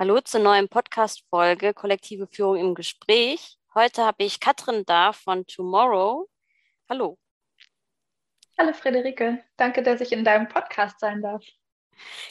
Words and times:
Hallo 0.00 0.18
zur 0.22 0.40
neuen 0.40 0.66
Podcast-Folge 0.66 1.74
Kollektive 1.74 2.26
Führung 2.26 2.56
im 2.56 2.74
Gespräch. 2.74 3.58
Heute 3.74 4.02
habe 4.06 4.24
ich 4.24 4.40
Katrin 4.40 4.82
da 4.86 5.12
von 5.12 5.44
Tomorrow. 5.44 6.26
Hallo. 6.88 7.18
Hallo 8.56 8.72
Friederike, 8.72 9.44
danke, 9.58 9.82
dass 9.82 10.00
ich 10.00 10.12
in 10.12 10.24
deinem 10.24 10.48
Podcast 10.48 11.00
sein 11.00 11.20
darf. 11.20 11.44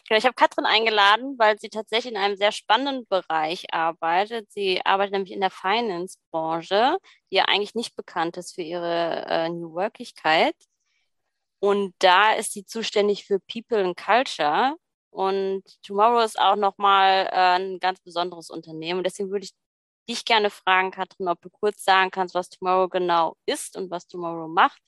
Genau, 0.08 0.18
ich 0.18 0.26
habe 0.26 0.34
Katrin 0.34 0.66
eingeladen, 0.66 1.36
weil 1.38 1.60
sie 1.60 1.70
tatsächlich 1.70 2.12
in 2.12 2.18
einem 2.18 2.38
sehr 2.38 2.52
spannenden 2.52 3.06
Bereich 3.06 3.72
arbeitet. 3.72 4.52
Sie 4.52 4.84
arbeitet 4.84 5.14
nämlich 5.14 5.32
in 5.32 5.42
der 5.42 5.52
Finance-Branche, 5.52 6.98
die 7.30 7.36
ja 7.36 7.46
eigentlich 7.46 7.76
nicht 7.76 7.96
bekannt 7.96 8.36
ist 8.38 8.56
für 8.56 8.64
ihre 8.64 9.28
äh, 9.28 9.48
New 9.48 9.76
Workigkeit. 9.76 10.56
Und 11.60 11.94
da 12.00 12.34
ist 12.34 12.52
sie 12.52 12.66
zuständig 12.66 13.26
für 13.26 13.38
People 13.42 13.84
and 13.84 13.96
Culture. 13.96 14.76
Und 15.12 15.64
Tomorrow 15.84 16.24
ist 16.24 16.40
auch 16.40 16.56
nochmal 16.56 17.28
äh, 17.32 17.60
ein 17.60 17.80
ganz 17.80 18.00
besonderes 18.02 18.50
Unternehmen. 18.50 19.04
Deswegen 19.04 19.32
würde 19.32 19.46
ich 19.46 19.54
dich 20.10 20.26
gerne 20.26 20.50
fragen, 20.50 20.92
Katrin, 20.92 21.28
ob 21.28 21.42
du 21.42 21.50
kurz 21.50 21.84
sagen 21.84 22.12
kannst, 22.12 22.36
was 22.36 22.50
Tomorrow 22.50 22.90
genau 22.90 23.36
ist 23.46 23.78
und 23.78 23.92
was 23.92 24.08
Tomorrow 24.08 24.48
macht 24.48 24.82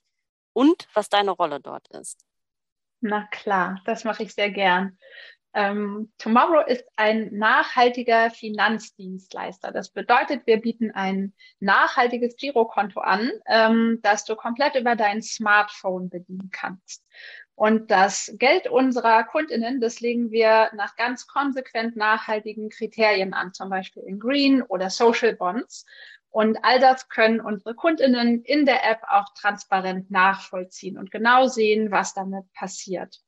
und 0.52 0.88
was 0.94 1.08
deine 1.08 1.30
Rolle 1.30 1.60
dort 1.60 1.88
ist. 1.88 2.24
Na 3.00 3.26
klar, 3.30 3.80
das 3.84 4.04
mache 4.04 4.22
ich 4.22 4.34
sehr 4.34 4.50
gern. 4.50 4.98
Ähm, 5.54 6.12
Tomorrow 6.18 6.64
ist 6.66 6.84
ein 6.96 7.28
nachhaltiger 7.36 8.30
Finanzdienstleister. 8.30 9.70
Das 9.70 9.90
bedeutet, 9.90 10.46
wir 10.46 10.60
bieten 10.60 10.90
ein 10.92 11.34
nachhaltiges 11.60 12.36
Girokonto 12.36 13.00
an, 13.00 13.30
ähm, 13.46 13.98
das 14.02 14.24
du 14.24 14.34
komplett 14.34 14.76
über 14.76 14.96
dein 14.96 15.20
Smartphone 15.20 16.08
bedienen 16.08 16.48
kannst. 16.50 17.04
Und 17.62 17.92
das 17.92 18.34
Geld 18.38 18.66
unserer 18.66 19.22
Kundinnen, 19.22 19.80
das 19.80 20.00
legen 20.00 20.32
wir 20.32 20.72
nach 20.74 20.96
ganz 20.96 21.28
konsequent 21.28 21.94
nachhaltigen 21.94 22.70
Kriterien 22.70 23.34
an, 23.34 23.54
zum 23.54 23.70
Beispiel 23.70 24.02
in 24.02 24.18
Green 24.18 24.62
oder 24.62 24.90
Social 24.90 25.36
Bonds. 25.36 25.86
Und 26.28 26.58
all 26.64 26.80
das 26.80 27.08
können 27.08 27.40
unsere 27.40 27.76
Kundinnen 27.76 28.42
in 28.42 28.66
der 28.66 28.84
App 28.90 29.02
auch 29.08 29.32
transparent 29.40 30.10
nachvollziehen 30.10 30.98
und 30.98 31.12
genau 31.12 31.46
sehen, 31.46 31.92
was 31.92 32.14
damit 32.14 32.52
passiert. 32.52 33.20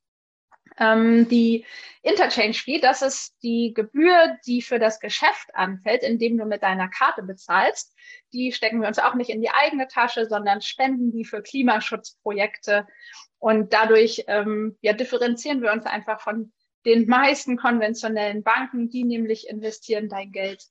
Ähm, 0.78 1.28
die 1.28 1.64
Interchange 2.02 2.54
Fee, 2.54 2.80
das 2.80 3.02
ist 3.02 3.36
die 3.44 3.72
Gebühr, 3.72 4.36
die 4.46 4.62
für 4.62 4.80
das 4.80 4.98
Geschäft 4.98 5.54
anfällt, 5.54 6.02
indem 6.02 6.38
du 6.38 6.44
mit 6.44 6.64
deiner 6.64 6.88
Karte 6.88 7.22
bezahlst. 7.22 7.94
Die 8.32 8.50
stecken 8.50 8.80
wir 8.80 8.88
uns 8.88 8.98
auch 8.98 9.14
nicht 9.14 9.30
in 9.30 9.40
die 9.40 9.50
eigene 9.50 9.86
Tasche, 9.86 10.26
sondern 10.26 10.60
spenden 10.60 11.12
die 11.12 11.24
für 11.24 11.40
Klimaschutzprojekte 11.40 12.88
und 13.44 13.74
dadurch 13.74 14.24
ähm, 14.26 14.78
ja, 14.80 14.94
differenzieren 14.94 15.60
wir 15.60 15.70
uns 15.70 15.84
einfach 15.84 16.22
von 16.22 16.50
den 16.86 17.06
meisten 17.06 17.58
konventionellen 17.58 18.42
Banken, 18.42 18.88
die 18.88 19.04
nämlich 19.04 19.50
investieren 19.50 20.08
dein 20.08 20.32
Geld 20.32 20.66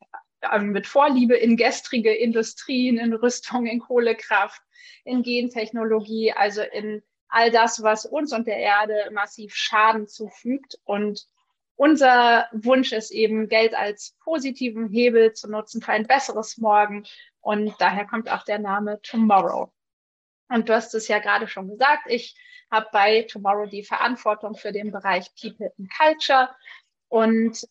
ähm, 0.52 0.72
mit 0.72 0.88
Vorliebe 0.88 1.36
in 1.36 1.56
gestrige 1.56 2.12
Industrien, 2.12 2.98
in 2.98 3.14
Rüstung, 3.14 3.68
in 3.68 3.80
Kohlekraft, 3.80 4.60
in 5.06 5.22
Gentechnologie, 5.22 6.34
also 6.34 6.64
in 6.64 7.04
all 7.28 7.52
das, 7.52 7.84
was 7.84 8.08
uns 8.08 8.34
und 8.34 8.48
der 8.48 8.58
Erde 8.58 9.12
massiv 9.12 9.54
Schaden 9.54 10.08
zufügt. 10.08 10.80
Und 10.84 11.28
unser 11.76 12.48
Wunsch 12.54 12.92
ist 12.92 13.12
eben, 13.12 13.50
Geld 13.50 13.76
als 13.76 14.16
positiven 14.24 14.90
Hebel 14.90 15.34
zu 15.34 15.48
nutzen 15.48 15.84
für 15.84 15.92
ein 15.92 16.08
besseres 16.08 16.58
Morgen. 16.58 17.04
Und 17.40 17.76
daher 17.78 18.08
kommt 18.08 18.32
auch 18.32 18.46
der 18.46 18.58
Name 18.58 19.00
Tomorrow. 19.04 19.72
Und 20.54 20.70
du 20.70 20.76
hast 20.76 20.94
es 20.94 21.08
ja 21.08 21.18
gerade 21.18 21.48
schon 21.48 21.68
gesagt, 21.68 22.04
ich 22.06 22.36
habe 22.70 22.88
bei 22.92 23.24
Tomorrow 23.24 23.66
die 23.66 23.84
Verantwortung 23.84 24.56
für 24.56 24.72
den 24.72 24.92
Bereich 24.92 25.34
People 25.34 25.74
and 25.80 25.90
Culture. 25.92 26.50
Und 27.08 27.68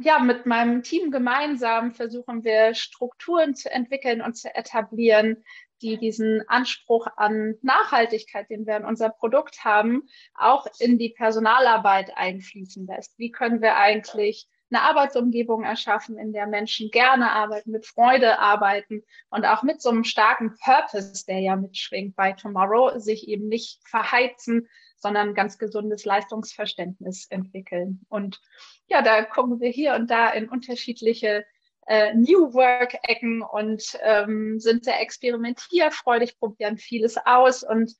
ja, 0.00 0.18
mit 0.18 0.46
meinem 0.46 0.82
Team 0.82 1.10
gemeinsam 1.10 1.92
versuchen 1.92 2.42
wir 2.42 2.74
Strukturen 2.74 3.54
zu 3.54 3.70
entwickeln 3.70 4.22
und 4.22 4.38
zu 4.38 4.54
etablieren, 4.54 5.44
die 5.82 5.98
diesen 5.98 6.42
Anspruch 6.48 7.06
an 7.16 7.56
Nachhaltigkeit, 7.60 8.48
den 8.48 8.66
wir 8.66 8.78
in 8.78 8.86
unser 8.86 9.10
Produkt 9.10 9.62
haben, 9.62 10.08
auch 10.32 10.66
in 10.78 10.96
die 10.96 11.10
Personalarbeit 11.10 12.16
einfließen 12.16 12.86
lässt. 12.86 13.18
Wie 13.18 13.32
können 13.32 13.60
wir 13.60 13.76
eigentlich 13.76 14.48
eine 14.74 14.82
Arbeitsumgebung 14.82 15.62
erschaffen, 15.62 16.18
in 16.18 16.32
der 16.32 16.46
Menschen 16.46 16.90
gerne 16.90 17.30
arbeiten, 17.32 17.70
mit 17.70 17.86
Freude 17.86 18.38
arbeiten 18.38 19.02
und 19.30 19.44
auch 19.44 19.62
mit 19.62 19.80
so 19.80 19.90
einem 19.90 20.04
starken 20.04 20.56
Purpose, 20.62 21.24
der 21.26 21.40
ja 21.40 21.56
mitschwingt 21.56 22.16
bei 22.16 22.32
Tomorrow, 22.32 22.98
sich 22.98 23.28
eben 23.28 23.48
nicht 23.48 23.86
verheizen, 23.86 24.68
sondern 24.96 25.34
ganz 25.34 25.58
gesundes 25.58 26.04
Leistungsverständnis 26.04 27.26
entwickeln. 27.28 28.04
Und 28.08 28.40
ja, 28.88 29.02
da 29.02 29.22
gucken 29.22 29.60
wir 29.60 29.70
hier 29.70 29.94
und 29.94 30.10
da 30.10 30.30
in 30.30 30.48
unterschiedliche 30.48 31.44
äh, 31.86 32.14
New 32.14 32.54
Work-Ecken 32.54 33.42
und 33.42 33.98
ähm, 34.02 34.58
sind 34.58 34.84
sehr 34.84 35.00
experimentierfreudig, 35.00 36.38
probieren 36.38 36.78
vieles 36.78 37.16
aus 37.24 37.62
und 37.62 37.94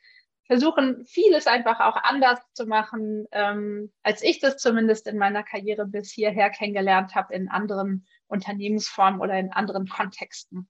versuchen, 0.47 1.05
vieles 1.07 1.47
einfach 1.47 1.81
auch 1.81 1.97
anders 1.97 2.41
zu 2.53 2.67
machen, 2.67 3.27
ähm, 3.33 3.93
als 4.03 4.23
ich 4.23 4.41
das 4.41 4.59
zumindest 4.59 5.07
in 5.07 5.17
meiner 5.17 5.43
Karriere 5.43 5.87
bis 5.87 6.11
hierher 6.11 6.51
kennengelernt 6.51 7.15
habe 7.15 7.35
in 7.35 7.49
anderen 7.49 8.07
Unternehmensformen 8.27 9.21
oder 9.21 9.39
in 9.39 9.53
anderen 9.53 9.89
Kontexten. 9.89 10.69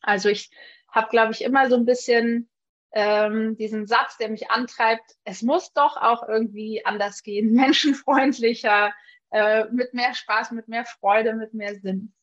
Also 0.00 0.28
ich 0.28 0.50
habe, 0.90 1.08
glaube 1.08 1.32
ich, 1.32 1.42
immer 1.42 1.68
so 1.68 1.76
ein 1.76 1.84
bisschen 1.84 2.48
ähm, 2.92 3.56
diesen 3.56 3.86
Satz, 3.86 4.16
der 4.16 4.30
mich 4.30 4.50
antreibt, 4.50 5.16
es 5.24 5.42
muss 5.42 5.72
doch 5.72 5.96
auch 5.96 6.26
irgendwie 6.28 6.84
anders 6.84 7.22
gehen, 7.22 7.52
menschenfreundlicher, 7.54 8.92
äh, 9.30 9.64
mit 9.70 9.94
mehr 9.94 10.14
Spaß, 10.14 10.52
mit 10.52 10.68
mehr 10.68 10.84
Freude, 10.84 11.34
mit 11.34 11.54
mehr 11.54 11.74
Sinn. 11.76 12.14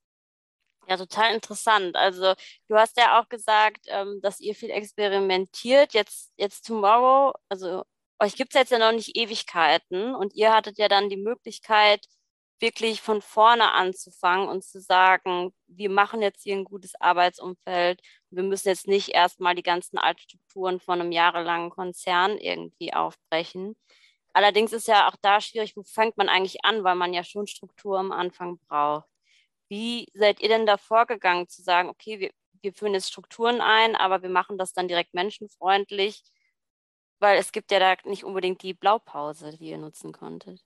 Ja, 0.87 0.97
total 0.97 1.33
interessant. 1.33 1.95
Also 1.95 2.33
du 2.67 2.75
hast 2.75 2.97
ja 2.97 3.19
auch 3.19 3.29
gesagt, 3.29 3.85
ähm, 3.87 4.19
dass 4.21 4.39
ihr 4.41 4.53
viel 4.53 4.69
experimentiert. 4.69 5.93
Jetzt, 5.93 6.33
jetzt 6.37 6.65
Tomorrow, 6.67 7.33
also 7.49 7.83
euch 8.19 8.35
gibt 8.35 8.53
es 8.53 8.59
jetzt 8.59 8.71
ja 8.71 8.79
noch 8.79 8.91
nicht 8.91 9.15
Ewigkeiten 9.15 10.13
und 10.13 10.33
ihr 10.35 10.53
hattet 10.53 10.77
ja 10.77 10.89
dann 10.89 11.09
die 11.09 11.17
Möglichkeit, 11.17 12.05
wirklich 12.59 13.01
von 13.01 13.21
vorne 13.21 13.71
anzufangen 13.73 14.47
und 14.49 14.63
zu 14.63 14.79
sagen, 14.81 15.53
wir 15.67 15.89
machen 15.89 16.21
jetzt 16.21 16.43
hier 16.43 16.55
ein 16.55 16.63
gutes 16.65 16.95
Arbeitsumfeld. 16.99 18.01
Wir 18.29 18.43
müssen 18.43 18.69
jetzt 18.69 18.87
nicht 18.87 19.09
erstmal 19.09 19.55
die 19.55 19.63
ganzen 19.63 19.97
Altstrukturen 19.97 20.79
von 20.79 21.01
einem 21.01 21.11
jahrelangen 21.11 21.69
Konzern 21.71 22.37
irgendwie 22.37 22.93
aufbrechen. 22.93 23.75
Allerdings 24.33 24.73
ist 24.73 24.87
ja 24.87 25.09
auch 25.09 25.15
da 25.21 25.41
schwierig, 25.41 25.75
wo 25.77 25.83
fängt 25.83 26.17
man 26.17 26.29
eigentlich 26.29 26.65
an, 26.65 26.83
weil 26.83 26.95
man 26.95 27.13
ja 27.13 27.23
schon 27.23 27.47
Struktur 27.47 27.99
am 27.99 28.11
Anfang 28.11 28.59
braucht. 28.67 29.07
Wie 29.73 30.07
seid 30.13 30.39
ihr 30.39 30.49
denn 30.49 30.67
da 30.67 30.77
vorgegangen, 30.77 31.47
zu 31.47 31.63
sagen, 31.63 31.89
okay, 31.89 32.19
wir, 32.19 32.29
wir 32.61 32.73
führen 32.73 32.93
jetzt 32.93 33.09
Strukturen 33.09 33.59
ein, 33.59 33.95
aber 33.95 34.21
wir 34.21 34.29
machen 34.29 34.59
das 34.59 34.71
dann 34.73 34.87
direkt 34.87 35.15
menschenfreundlich, 35.15 36.21
weil 37.17 37.39
es 37.39 37.51
gibt 37.51 37.71
ja 37.71 37.79
da 37.79 37.95
nicht 38.07 38.23
unbedingt 38.23 38.61
die 38.61 38.75
Blaupause, 38.75 39.57
die 39.57 39.69
ihr 39.69 39.79
nutzen 39.79 40.11
konntet. 40.11 40.63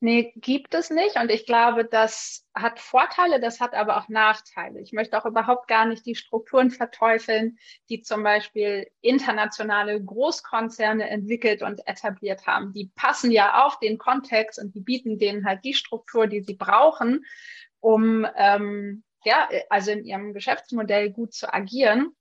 Nee, 0.00 0.32
gibt 0.36 0.74
es 0.74 0.90
nicht. 0.90 1.16
Und 1.20 1.30
ich 1.30 1.46
glaube, 1.46 1.84
das 1.84 2.46
hat 2.52 2.80
Vorteile, 2.80 3.40
das 3.40 3.60
hat 3.60 3.74
aber 3.74 3.96
auch 3.96 4.08
Nachteile. 4.08 4.80
Ich 4.80 4.92
möchte 4.92 5.16
auch 5.16 5.26
überhaupt 5.26 5.68
gar 5.68 5.86
nicht 5.86 6.04
die 6.04 6.16
Strukturen 6.16 6.70
verteufeln, 6.70 7.58
die 7.88 8.02
zum 8.02 8.24
Beispiel 8.24 8.90
internationale 9.00 10.02
Großkonzerne 10.02 11.08
entwickelt 11.08 11.62
und 11.62 11.86
etabliert 11.86 12.46
haben. 12.46 12.72
Die 12.72 12.90
passen 12.96 13.30
ja 13.30 13.64
auf 13.64 13.78
den 13.78 13.98
Kontext 13.98 14.60
und 14.60 14.74
die 14.74 14.80
bieten 14.80 15.18
denen 15.18 15.44
halt 15.44 15.64
die 15.64 15.74
Struktur, 15.74 16.26
die 16.26 16.42
sie 16.42 16.54
brauchen, 16.54 17.24
um 17.80 18.26
ähm, 18.36 19.02
ja, 19.24 19.48
also 19.68 19.90
in 19.90 20.04
ihrem 20.04 20.32
Geschäftsmodell 20.32 21.10
gut 21.10 21.32
zu 21.32 21.52
agieren. 21.52 22.14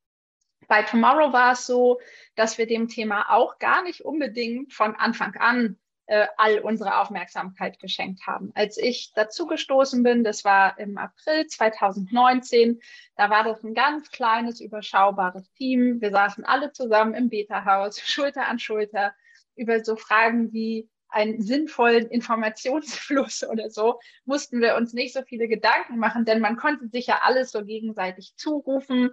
Bei 0.67 0.83
Tomorrow 0.83 1.31
war 1.31 1.53
es 1.53 1.65
so, 1.65 1.99
dass 2.35 2.57
wir 2.57 2.67
dem 2.67 2.87
Thema 2.87 3.31
auch 3.31 3.59
gar 3.59 3.83
nicht 3.83 4.01
unbedingt 4.01 4.73
von 4.73 4.95
Anfang 4.95 5.35
an 5.35 5.77
äh, 6.07 6.27
all 6.37 6.59
unsere 6.59 6.99
Aufmerksamkeit 6.99 7.79
geschenkt 7.79 8.25
haben. 8.25 8.51
Als 8.55 8.77
ich 8.77 9.11
dazugestoßen 9.13 10.03
bin, 10.03 10.23
das 10.23 10.43
war 10.43 10.79
im 10.79 10.97
April 10.97 11.47
2019, 11.47 12.81
da 13.15 13.29
war 13.29 13.43
das 13.43 13.63
ein 13.63 13.73
ganz 13.73 14.09
kleines, 14.09 14.59
überschaubares 14.59 15.51
Team. 15.53 16.01
Wir 16.01 16.11
saßen 16.11 16.43
alle 16.45 16.71
zusammen 16.71 17.13
im 17.13 17.29
Beta-Haus, 17.29 17.99
Schulter 18.05 18.47
an 18.47 18.59
Schulter, 18.59 19.13
über 19.55 19.83
so 19.83 19.95
Fragen 19.95 20.53
wie 20.53 20.89
einen 21.09 21.41
sinnvollen 21.41 22.07
Informationsfluss 22.07 23.43
oder 23.47 23.69
so, 23.69 23.99
mussten 24.25 24.61
wir 24.61 24.75
uns 24.75 24.93
nicht 24.93 25.13
so 25.13 25.21
viele 25.23 25.47
Gedanken 25.47 25.97
machen, 25.97 26.25
denn 26.25 26.39
man 26.39 26.57
konnte 26.57 26.87
sich 26.89 27.07
ja 27.07 27.19
alles 27.23 27.51
so 27.51 27.63
gegenseitig 27.63 28.33
zurufen 28.35 29.11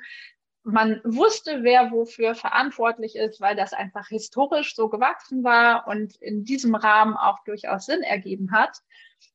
man 0.64 1.00
wusste, 1.05 1.62
wer 1.62 1.93
wofür 1.93 2.35
verantwortlich 2.35 3.17
ist, 3.17 3.41
weil 3.41 3.55
das 3.55 3.75
einfach 3.75 4.08
historisch 4.08 4.75
so 4.75 4.88
gewachsen 4.88 5.44
war 5.44 5.87
und 5.87 6.17
in 6.17 6.44
diesem 6.44 6.75
Rahmen 6.75 7.17
auch 7.17 7.44
durchaus 7.44 7.87
Sinn 7.87 8.02
ergeben 8.02 8.50
hat. 8.50 8.79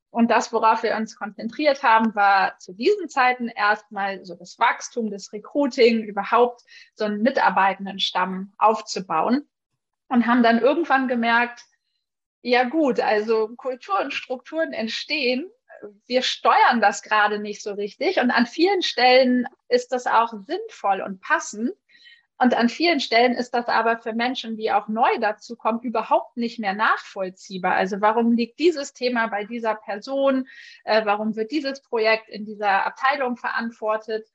Und 0.09 0.31
das, 0.31 0.51
worauf 0.51 0.81
wir 0.81 0.95
uns 0.95 1.15
konzentriert 1.15 1.83
haben, 1.83 2.15
war 2.15 2.57
zu 2.57 2.73
diesen 2.73 3.09
Zeiten 3.09 3.47
erstmal 3.47 4.25
so 4.25 4.33
das 4.33 4.57
Wachstum, 4.57 5.11
das 5.11 5.31
Recruiting, 5.31 6.03
überhaupt 6.03 6.63
so 6.95 7.05
einen 7.05 7.21
Mitarbeitendenstamm 7.21 8.51
aufzubauen 8.57 9.47
und 10.07 10.25
haben 10.25 10.41
dann 10.41 10.59
irgendwann 10.59 11.07
gemerkt, 11.07 11.63
ja 12.41 12.63
gut, 12.63 12.99
also 12.99 13.49
Kultur 13.55 13.99
und 13.99 14.13
Strukturen 14.13 14.73
entstehen, 14.73 15.49
wir 16.07 16.21
steuern 16.21 16.81
das 16.81 17.01
gerade 17.01 17.39
nicht 17.39 17.61
so 17.61 17.73
richtig. 17.73 18.19
Und 18.19 18.31
an 18.31 18.45
vielen 18.45 18.81
Stellen 18.81 19.47
ist 19.67 19.91
das 19.91 20.07
auch 20.07 20.33
sinnvoll 20.45 21.01
und 21.01 21.21
passend. 21.21 21.71
Und 22.41 22.53
an 22.53 22.69
vielen 22.69 23.01
Stellen 23.01 23.33
ist 23.33 23.53
das 23.53 23.67
aber 23.67 23.97
für 23.97 24.13
Menschen, 24.13 24.55
die 24.55 24.71
auch 24.71 24.87
neu 24.87 25.09
dazu 25.19 25.57
kommen, 25.57 25.81
überhaupt 25.81 26.37
nicht 26.37 26.57
mehr 26.57 26.73
nachvollziehbar. 26.73 27.73
Also 27.73 27.99
warum 27.99 28.31
liegt 28.31 28.59
dieses 28.59 28.93
Thema 28.93 29.27
bei 29.27 29.43
dieser 29.43 29.75
Person? 29.75 30.47
Äh, 30.85 31.05
warum 31.05 31.35
wird 31.35 31.51
dieses 31.51 31.81
Projekt 31.81 32.29
in 32.29 32.45
dieser 32.45 32.85
Abteilung 32.85 33.35
verantwortet? 33.35 34.25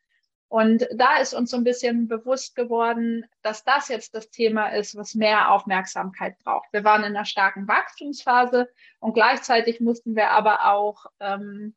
Und 0.55 0.87
da 0.95 1.17
ist 1.17 1.35
uns 1.35 1.51
so 1.51 1.57
ein 1.57 1.65
bisschen 1.65 2.07
bewusst 2.07 2.55
geworden, 2.55 3.27
dass 3.43 3.65
das 3.65 3.89
jetzt 3.89 4.15
das 4.15 4.31
Thema 4.31 4.69
ist, 4.69 4.95
was 4.95 5.17
mehr 5.17 5.51
Aufmerksamkeit 5.51 6.39
braucht. 6.45 6.73
Wir 6.73 6.85
waren 6.85 7.03
in 7.03 7.17
einer 7.17 7.25
starken 7.25 7.67
Wachstumsphase 7.67 8.71
und 9.01 9.15
gleichzeitig 9.15 9.81
mussten 9.81 10.15
wir 10.15 10.31
aber 10.31 10.73
auch 10.73 11.07
ähm, 11.19 11.75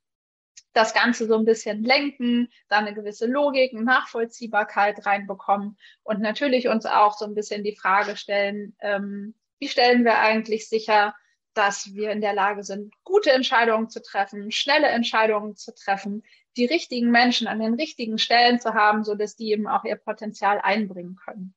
das 0.73 0.93
Ganze 0.93 1.25
so 1.25 1.39
ein 1.39 1.45
bisschen 1.45 1.83
lenken, 1.83 2.49
da 2.69 2.77
eine 2.77 2.93
gewisse 2.93 3.25
Logik, 3.25 3.73
und 3.73 3.83
Nachvollziehbarkeit 3.83 5.07
reinbekommen 5.07 5.79
und 6.03 6.21
natürlich 6.21 6.67
uns 6.67 6.85
auch 6.85 7.17
so 7.17 7.25
ein 7.25 7.33
bisschen 7.33 7.63
die 7.63 7.75
Frage 7.75 8.15
stellen, 8.15 8.75
ähm, 8.79 9.33
wie 9.57 9.69
stellen 9.69 10.05
wir 10.05 10.19
eigentlich 10.19 10.69
sicher, 10.69 11.15
dass 11.55 11.95
wir 11.95 12.11
in 12.11 12.21
der 12.21 12.33
Lage 12.33 12.63
sind, 12.63 12.93
gute 13.03 13.31
Entscheidungen 13.31 13.89
zu 13.89 14.03
treffen, 14.03 14.51
schnelle 14.51 14.89
Entscheidungen 14.89 15.55
zu 15.55 15.73
treffen, 15.73 16.21
die 16.57 16.65
richtigen 16.65 17.11
Menschen 17.11 17.47
an 17.47 17.59
den 17.59 17.75
richtigen 17.75 18.17
Stellen 18.17 18.59
zu 18.59 18.73
haben, 18.73 19.03
so 19.03 19.15
dass 19.15 19.35
die 19.35 19.51
eben 19.51 19.67
auch 19.67 19.83
ihr 19.83 19.95
Potenzial 19.95 20.59
einbringen 20.61 21.15
können. 21.15 21.53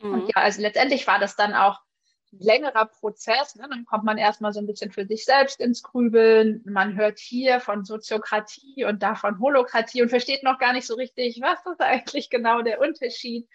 Mhm. 0.00 0.12
Und 0.12 0.28
ja, 0.28 0.42
also 0.42 0.60
letztendlich 0.60 1.06
war 1.06 1.18
das 1.18 1.36
dann 1.36 1.54
auch 1.54 1.80
längerer 2.32 2.86
Prozess. 2.86 3.56
Ne? 3.56 3.66
Dann 3.68 3.84
kommt 3.84 4.04
man 4.04 4.18
erstmal 4.18 4.52
so 4.52 4.60
ein 4.60 4.66
bisschen 4.66 4.90
für 4.90 5.06
sich 5.06 5.24
selbst 5.24 5.60
ins 5.60 5.82
Grübeln. 5.82 6.62
Man 6.64 6.96
hört 6.96 7.18
hier 7.18 7.60
von 7.60 7.84
Soziokratie 7.84 8.84
und 8.84 9.02
da 9.02 9.14
von 9.14 9.38
Holokratie 9.38 10.02
und 10.02 10.08
versteht 10.08 10.42
noch 10.42 10.58
gar 10.58 10.72
nicht 10.72 10.86
so 10.86 10.94
richtig, 10.94 11.40
was 11.42 11.64
ist 11.66 11.80
eigentlich 11.80 12.30
genau 12.30 12.62
der 12.62 12.80
Unterschied. 12.80 13.48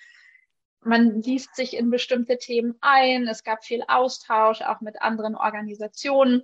Man 0.81 1.21
liest 1.21 1.55
sich 1.55 1.75
in 1.75 1.89
bestimmte 1.89 2.37
Themen 2.37 2.75
ein. 2.81 3.27
Es 3.27 3.43
gab 3.43 3.65
viel 3.65 3.83
Austausch, 3.87 4.61
auch 4.61 4.79
mit 4.79 5.01
anderen 5.01 5.35
Organisationen. 5.35 6.43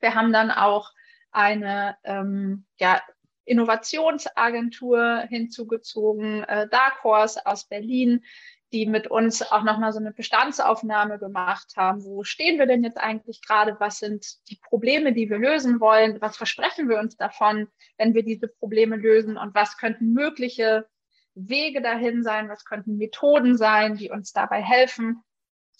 Wir 0.00 0.14
haben 0.14 0.32
dann 0.32 0.52
auch 0.52 0.92
eine 1.32 1.96
ähm, 2.04 2.66
ja, 2.78 3.02
Innovationsagentur 3.48 5.24
hinzugezogen, 5.28 6.44
äh, 6.44 6.68
Dark 6.68 7.02
Horse 7.04 7.44
aus 7.46 7.64
Berlin, 7.64 8.24
die 8.72 8.86
mit 8.86 9.06
uns 9.06 9.42
auch 9.42 9.62
nochmal 9.62 9.92
so 9.92 9.98
eine 9.98 10.12
Bestandsaufnahme 10.12 11.18
gemacht 11.18 11.72
haben. 11.76 12.04
Wo 12.04 12.22
stehen 12.22 12.58
wir 12.58 12.66
denn 12.66 12.84
jetzt 12.84 12.98
eigentlich 12.98 13.40
gerade? 13.40 13.76
Was 13.80 13.98
sind 13.98 14.26
die 14.50 14.58
Probleme, 14.62 15.12
die 15.12 15.30
wir 15.30 15.38
lösen 15.38 15.80
wollen? 15.80 16.20
Was 16.20 16.36
versprechen 16.36 16.88
wir 16.88 16.98
uns 16.98 17.16
davon, 17.16 17.68
wenn 17.96 18.14
wir 18.14 18.22
diese 18.22 18.48
Probleme 18.48 18.96
lösen? 18.96 19.38
Und 19.38 19.54
was 19.54 19.78
könnten 19.78 20.12
mögliche 20.12 20.86
Wege 21.34 21.80
dahin 21.80 22.22
sein? 22.22 22.50
Was 22.50 22.64
könnten 22.64 22.98
Methoden 22.98 23.56
sein, 23.56 23.96
die 23.96 24.10
uns 24.10 24.32
dabei 24.32 24.62
helfen? 24.62 25.22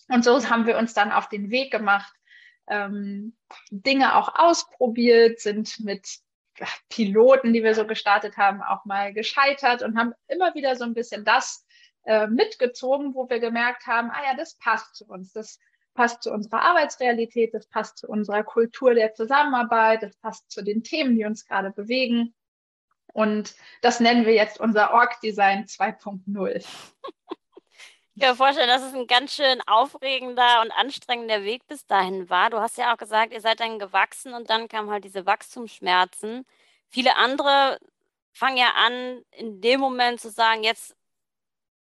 Und 0.08 0.24
so 0.24 0.42
haben 0.48 0.66
wir 0.66 0.78
uns 0.78 0.94
dann 0.94 1.12
auf 1.12 1.28
den 1.28 1.50
Weg 1.50 1.70
gemacht, 1.70 2.14
ähm, 2.68 3.36
Dinge 3.70 4.16
auch 4.16 4.34
ausprobiert, 4.34 5.40
sind 5.40 5.80
mit 5.80 6.20
Piloten, 6.88 7.52
die 7.52 7.62
wir 7.62 7.74
so 7.74 7.86
gestartet 7.86 8.36
haben, 8.36 8.62
auch 8.62 8.84
mal 8.84 9.12
gescheitert 9.12 9.82
und 9.82 9.98
haben 9.98 10.12
immer 10.26 10.54
wieder 10.54 10.76
so 10.76 10.84
ein 10.84 10.94
bisschen 10.94 11.24
das 11.24 11.66
äh, 12.04 12.26
mitgezogen, 12.26 13.14
wo 13.14 13.28
wir 13.28 13.40
gemerkt 13.40 13.86
haben, 13.86 14.10
ah 14.10 14.24
ja, 14.24 14.34
das 14.36 14.56
passt 14.56 14.96
zu 14.96 15.06
uns, 15.06 15.32
das 15.32 15.58
passt 15.94 16.22
zu 16.22 16.32
unserer 16.32 16.62
Arbeitsrealität, 16.62 17.52
das 17.54 17.66
passt 17.66 17.98
zu 17.98 18.08
unserer 18.08 18.44
Kultur 18.44 18.94
der 18.94 19.14
Zusammenarbeit, 19.14 20.02
das 20.02 20.16
passt 20.16 20.50
zu 20.50 20.62
den 20.62 20.82
Themen, 20.82 21.16
die 21.16 21.24
uns 21.24 21.44
gerade 21.44 21.70
bewegen. 21.70 22.34
Und 23.12 23.54
das 23.82 24.00
nennen 24.00 24.26
wir 24.26 24.34
jetzt 24.34 24.60
unser 24.60 24.92
Org-Design 24.92 25.64
2.0. 25.64 26.64
Ich 28.18 28.22
kann 28.22 28.32
mir 28.32 28.36
vorstellen, 28.36 28.66
dass 28.68 28.82
es 28.82 28.94
ein 28.94 29.06
ganz 29.06 29.36
schön 29.36 29.60
aufregender 29.68 30.60
und 30.62 30.72
anstrengender 30.72 31.44
Weg 31.44 31.64
bis 31.68 31.86
dahin 31.86 32.28
war. 32.28 32.50
Du 32.50 32.58
hast 32.58 32.76
ja 32.76 32.92
auch 32.92 32.96
gesagt, 32.96 33.32
ihr 33.32 33.40
seid 33.40 33.60
dann 33.60 33.78
gewachsen 33.78 34.34
und 34.34 34.50
dann 34.50 34.66
kamen 34.66 34.90
halt 34.90 35.04
diese 35.04 35.24
Wachstumsschmerzen. 35.24 36.44
Viele 36.88 37.14
andere 37.14 37.78
fangen 38.32 38.56
ja 38.56 38.72
an, 38.74 39.22
in 39.30 39.60
dem 39.60 39.78
Moment 39.78 40.20
zu 40.20 40.30
sagen, 40.30 40.64
jetzt 40.64 40.96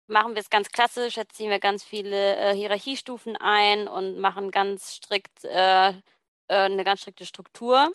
machen 0.06 0.36
wir 0.36 0.42
es 0.42 0.52
ganz 0.52 0.70
klassisch, 0.70 1.18
jetzt 1.18 1.36
ziehen 1.36 1.50
wir 1.50 1.60
ganz 1.60 1.84
viele 1.84 2.36
äh, 2.36 2.54
Hierarchiestufen 2.54 3.36
ein 3.36 3.88
und 3.88 4.20
machen 4.20 4.52
ganz 4.52 4.94
strikt 4.94 5.44
äh, 5.44 5.90
äh, 5.90 5.94
eine 6.50 6.84
ganz 6.84 7.02
strikte 7.02 7.26
Struktur, 7.26 7.92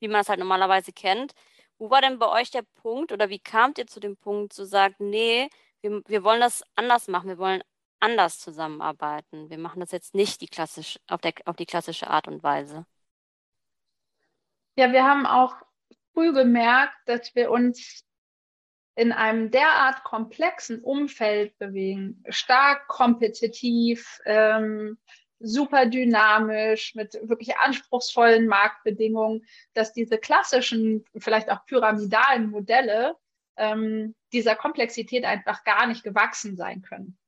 wie 0.00 0.08
man 0.08 0.22
es 0.22 0.28
halt 0.28 0.40
normalerweise 0.40 0.92
kennt. 0.92 1.32
Wo 1.78 1.90
war 1.90 2.00
denn 2.00 2.18
bei 2.18 2.28
euch 2.28 2.50
der 2.50 2.64
Punkt 2.82 3.12
oder 3.12 3.28
wie 3.28 3.38
kamt 3.38 3.78
ihr 3.78 3.86
zu 3.86 4.00
dem 4.00 4.16
Punkt 4.16 4.52
zu 4.52 4.66
sagen, 4.66 4.96
nee, 4.98 5.48
wir, 5.80 6.02
wir 6.08 6.24
wollen 6.24 6.40
das 6.40 6.64
anders 6.74 7.06
machen, 7.06 7.28
wir 7.28 7.38
wollen 7.38 7.62
anders 8.00 8.38
zusammenarbeiten. 8.38 9.50
Wir 9.50 9.58
machen 9.58 9.80
das 9.80 9.92
jetzt 9.92 10.14
nicht 10.14 10.40
die 10.40 10.48
klassisch, 10.48 10.98
auf, 11.08 11.20
der, 11.20 11.34
auf 11.46 11.56
die 11.56 11.66
klassische 11.66 12.08
Art 12.08 12.28
und 12.28 12.42
Weise. 12.42 12.86
Ja, 14.76 14.92
wir 14.92 15.04
haben 15.04 15.26
auch 15.26 15.56
früh 16.12 16.32
gemerkt, 16.32 16.96
dass 17.06 17.34
wir 17.34 17.50
uns 17.50 18.04
in 18.96 19.12
einem 19.12 19.50
derart 19.50 20.04
komplexen 20.04 20.80
Umfeld 20.80 21.58
bewegen, 21.58 22.22
stark 22.28 22.86
kompetitiv, 22.86 24.20
ähm, 24.24 24.98
super 25.40 25.86
dynamisch, 25.86 26.94
mit 26.94 27.14
wirklich 27.22 27.56
anspruchsvollen 27.58 28.46
Marktbedingungen, 28.46 29.44
dass 29.74 29.92
diese 29.92 30.18
klassischen, 30.18 31.04
vielleicht 31.16 31.50
auch 31.50 31.66
pyramidalen 31.66 32.50
Modelle 32.50 33.16
ähm, 33.56 34.14
dieser 34.32 34.54
Komplexität 34.54 35.24
einfach 35.24 35.64
gar 35.64 35.86
nicht 35.86 36.04
gewachsen 36.04 36.56
sein 36.56 36.82
können. 36.82 37.18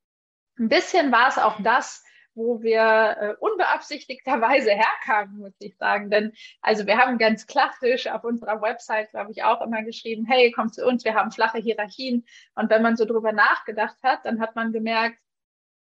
Ein 0.58 0.68
bisschen 0.68 1.12
war 1.12 1.28
es 1.28 1.38
auch 1.38 1.60
das, 1.62 2.02
wo 2.36 2.62
wir 2.62 3.16
äh, 3.18 3.34
unbeabsichtigterweise 3.40 4.70
herkamen, 4.74 5.38
muss 5.38 5.54
ich 5.58 5.76
sagen. 5.76 6.10
Denn 6.10 6.32
also 6.60 6.86
wir 6.86 6.98
haben 6.98 7.18
ganz 7.18 7.46
klassisch 7.46 8.06
auf 8.06 8.24
unserer 8.24 8.60
Website, 8.60 9.10
glaube 9.10 9.32
ich, 9.32 9.42
auch 9.42 9.62
immer 9.62 9.82
geschrieben, 9.82 10.26
hey, 10.26 10.52
komm 10.52 10.70
zu 10.70 10.86
uns, 10.86 11.04
wir 11.04 11.14
haben 11.14 11.32
flache 11.32 11.58
Hierarchien. 11.58 12.26
Und 12.54 12.70
wenn 12.70 12.82
man 12.82 12.96
so 12.96 13.06
drüber 13.06 13.32
nachgedacht 13.32 13.96
hat, 14.02 14.24
dann 14.24 14.40
hat 14.40 14.54
man 14.54 14.72
gemerkt, 14.72 15.18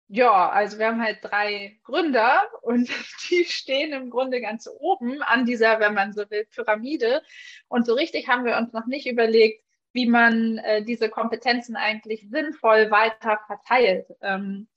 ja, 0.08 0.50
also 0.50 0.78
wir 0.78 0.88
haben 0.88 1.02
halt 1.02 1.20
drei 1.24 1.80
Gründer 1.84 2.44
und 2.62 2.90
die 3.30 3.44
stehen 3.46 3.92
im 3.92 4.10
Grunde 4.10 4.40
ganz 4.40 4.70
oben 4.80 5.22
an 5.24 5.46
dieser, 5.46 5.80
wenn 5.80 5.94
man 5.94 6.14
so 6.14 6.30
will, 6.30 6.46
Pyramide. 6.46 7.22
Und 7.68 7.86
so 7.86 7.94
richtig 7.96 8.28
haben 8.28 8.46
wir 8.46 8.58
uns 8.58 8.72
noch 8.72 8.86
nicht 8.86 9.08
überlegt, 9.08 9.65
wie 9.96 10.08
man 10.08 10.58
äh, 10.58 10.84
diese 10.84 11.10
Kompetenzen 11.10 11.78
eigentlich 11.78 12.28
sinnvoll 12.30 12.92
weiter 12.92 13.40
verteilt. 13.48 14.06
Ähm, 14.22 14.68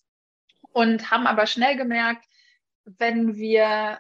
und 0.73 1.11
haben 1.11 1.27
aber 1.27 1.47
schnell 1.47 1.77
gemerkt, 1.77 2.25
wenn 2.85 3.35
wir 3.35 3.99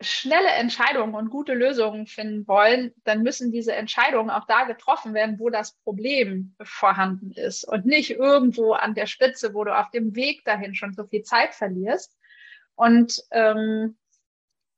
schnelle 0.00 0.48
Entscheidungen 0.48 1.14
und 1.14 1.28
gute 1.28 1.52
Lösungen 1.52 2.06
finden 2.06 2.48
wollen, 2.48 2.94
dann 3.04 3.22
müssen 3.22 3.52
diese 3.52 3.74
Entscheidungen 3.74 4.30
auch 4.30 4.46
da 4.46 4.64
getroffen 4.64 5.12
werden, 5.12 5.38
wo 5.38 5.50
das 5.50 5.74
Problem 5.82 6.54
vorhanden 6.62 7.32
ist 7.32 7.64
und 7.64 7.84
nicht 7.84 8.10
irgendwo 8.10 8.72
an 8.72 8.94
der 8.94 9.06
Spitze, 9.06 9.52
wo 9.52 9.64
du 9.64 9.76
auf 9.76 9.90
dem 9.90 10.14
Weg 10.14 10.42
dahin 10.44 10.74
schon 10.74 10.94
so 10.94 11.04
viel 11.04 11.22
Zeit 11.22 11.54
verlierst. 11.54 12.16
Und 12.76 13.24
ähm, 13.32 13.98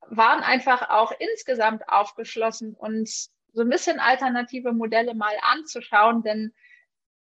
waren 0.09 0.43
einfach 0.43 0.89
auch 0.89 1.13
insgesamt 1.17 1.89
aufgeschlossen, 1.89 2.75
uns 2.75 3.31
so 3.53 3.63
ein 3.63 3.69
bisschen 3.69 3.99
alternative 3.99 4.73
Modelle 4.73 5.15
mal 5.15 5.35
anzuschauen, 5.43 6.23
denn 6.23 6.53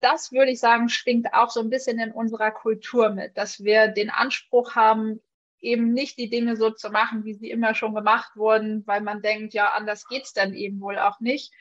das 0.01 0.33
würde 0.33 0.51
ich 0.51 0.61
sagen, 0.61 0.89
schwingt 0.89 1.33
auch 1.33 1.51
so 1.51 1.61
ein 1.61 1.71
bisschen 1.71 1.99
in 1.99 2.13
unserer 2.13 2.51
Kultur 2.51 3.11
mit, 3.11 3.37
dass 3.39 3.65
wir 3.65 3.89
den 3.89 4.11
Anspruch 4.11 4.75
haben, 4.75 5.21
eben 5.61 5.95
nicht 5.95 6.19
die 6.19 6.29
Dinge 6.29 6.57
so 6.57 6.71
zu 6.71 6.91
machen, 6.91 7.25
wie 7.25 7.35
sie 7.35 7.51
immer 7.51 7.75
schon 7.75 7.95
gemacht 7.95 8.37
wurden, 8.37 8.87
weil 8.87 9.01
man 9.01 9.23
denkt, 9.23 9.55
ja, 9.55 9.73
anders 9.73 10.07
geht's 10.07 10.35
dann 10.35 10.53
eben 10.53 10.81
wohl 10.81 10.99
auch 10.99 11.21
nicht, 11.21 11.53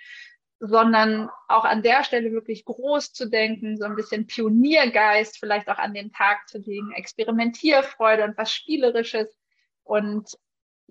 sondern 0.60 1.30
auch 1.48 1.64
an 1.64 1.84
der 1.84 2.04
Stelle 2.04 2.32
wirklich 2.32 2.66
groß 2.66 3.14
zu 3.14 3.30
denken, 3.30 3.78
so 3.78 3.86
ein 3.86 3.96
bisschen 3.96 4.28
Pioniergeist 4.28 5.38
vielleicht 5.38 5.70
auch 5.70 5.78
an 5.78 5.94
den 5.94 6.12
Tag 6.12 6.48
zu 6.48 6.58
legen, 6.58 6.92
Experimentierfreude 6.92 8.26
und 8.26 8.38
was 8.38 8.54
Spielerisches 8.54 9.38
und 9.84 10.38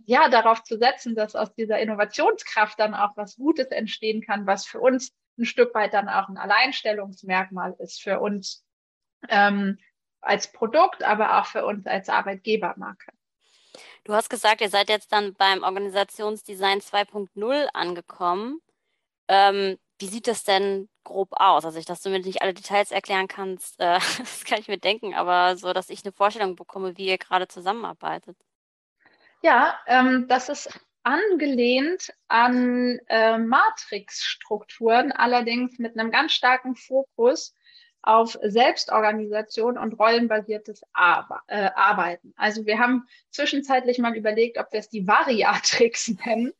ja, 0.04 0.28
darauf 0.28 0.62
zu 0.62 0.78
setzen, 0.78 1.14
dass 1.14 1.36
aus 1.36 1.54
dieser 1.54 1.78
Innovationskraft 1.78 2.78
dann 2.78 2.94
auch 2.94 3.16
was 3.16 3.36
Gutes 3.36 3.68
entstehen 3.68 4.22
kann, 4.22 4.46
was 4.46 4.66
für 4.66 4.80
uns 4.80 5.12
ein 5.38 5.44
Stück 5.44 5.74
weit 5.74 5.94
dann 5.94 6.08
auch 6.08 6.28
ein 6.28 6.36
Alleinstellungsmerkmal 6.36 7.74
ist 7.78 8.02
für 8.02 8.20
uns 8.20 8.64
ähm, 9.28 9.78
als 10.20 10.50
Produkt, 10.52 11.02
aber 11.02 11.38
auch 11.38 11.46
für 11.46 11.64
uns 11.64 11.86
als 11.86 12.08
Arbeitgebermarke. 12.08 13.12
Du 14.04 14.14
hast 14.14 14.28
gesagt, 14.28 14.60
ihr 14.60 14.68
seid 14.68 14.88
jetzt 14.88 15.12
dann 15.12 15.34
beim 15.34 15.62
Organisationsdesign 15.62 16.80
2.0 16.80 17.68
angekommen. 17.72 18.60
Ähm, 19.28 19.78
wie 19.98 20.08
sieht 20.08 20.26
das 20.26 20.44
denn 20.44 20.88
grob 21.04 21.30
aus? 21.32 21.64
Also, 21.64 21.78
ich, 21.78 21.84
dass 21.84 22.02
du 22.02 22.10
mir 22.10 22.18
nicht 22.18 22.42
alle 22.42 22.54
Details 22.54 22.90
erklären 22.90 23.28
kannst, 23.28 23.78
äh, 23.80 23.98
das 24.18 24.44
kann 24.44 24.58
ich 24.58 24.68
mir 24.68 24.78
denken, 24.78 25.14
aber 25.14 25.56
so, 25.56 25.72
dass 25.72 25.90
ich 25.90 26.04
eine 26.04 26.12
Vorstellung 26.12 26.56
bekomme, 26.56 26.96
wie 26.96 27.06
ihr 27.06 27.18
gerade 27.18 27.48
zusammenarbeitet. 27.48 28.36
Ja, 29.42 29.76
ähm, 29.86 30.26
das 30.28 30.48
ist 30.48 30.80
angelehnt 31.02 32.12
an 32.28 33.00
äh, 33.08 33.38
Matrixstrukturen, 33.38 35.10
allerdings 35.10 35.78
mit 35.78 35.98
einem 35.98 36.12
ganz 36.12 36.32
starken 36.32 36.76
Fokus 36.76 37.54
auf 38.02 38.38
Selbstorganisation 38.42 39.78
und 39.78 39.94
rollenbasiertes 39.94 40.82
Ar 40.92 41.42
äh, 41.48 41.70
Arbeiten. 41.74 42.32
Also 42.36 42.66
wir 42.66 42.78
haben 42.78 43.06
zwischenzeitlich 43.30 43.98
mal 43.98 44.16
überlegt, 44.16 44.58
ob 44.58 44.72
wir 44.72 44.80
es 44.80 44.88
die 44.88 45.06
Variatrix 45.06 46.08
nennen, 46.24 46.52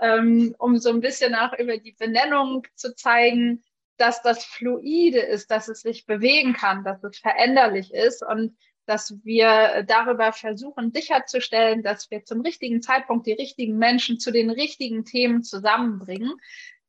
ähm, 0.00 0.54
um 0.58 0.78
so 0.78 0.90
ein 0.90 1.00
bisschen 1.00 1.34
auch 1.34 1.52
über 1.58 1.78
die 1.78 1.92
Benennung 1.92 2.66
zu 2.76 2.94
zeigen, 2.94 3.64
dass 3.96 4.22
das 4.22 4.44
fluide 4.44 5.18
ist, 5.20 5.50
dass 5.50 5.66
es 5.66 5.80
sich 5.80 6.06
bewegen 6.06 6.52
kann, 6.52 6.84
dass 6.84 7.02
es 7.02 7.18
veränderlich 7.18 7.92
ist 7.92 8.24
und 8.24 8.56
dass 8.88 9.22
wir 9.22 9.84
darüber 9.86 10.32
versuchen 10.32 10.92
sicherzustellen, 10.92 11.82
dass 11.82 12.10
wir 12.10 12.24
zum 12.24 12.40
richtigen 12.40 12.80
Zeitpunkt 12.80 13.26
die 13.26 13.32
richtigen 13.32 13.76
Menschen 13.76 14.18
zu 14.18 14.30
den 14.30 14.50
richtigen 14.50 15.04
Themen 15.04 15.42
zusammenbringen 15.42 16.32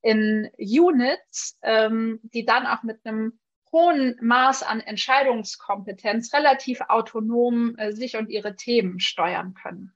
in 0.02 0.50
Units, 0.58 1.58
ähm, 1.62 2.20
die 2.24 2.46
dann 2.46 2.66
auch 2.66 2.84
mit 2.84 3.06
einem 3.06 3.38
hohen 3.72 4.18
Maß 4.22 4.64
an 4.64 4.80
Entscheidungskompetenz 4.80 6.34
relativ 6.34 6.82
autonom 6.88 7.76
äh, 7.78 7.92
sich 7.92 8.16
und 8.16 8.30
ihre 8.30 8.56
Themen 8.56 9.00
steuern 9.00 9.54
können. 9.54 9.94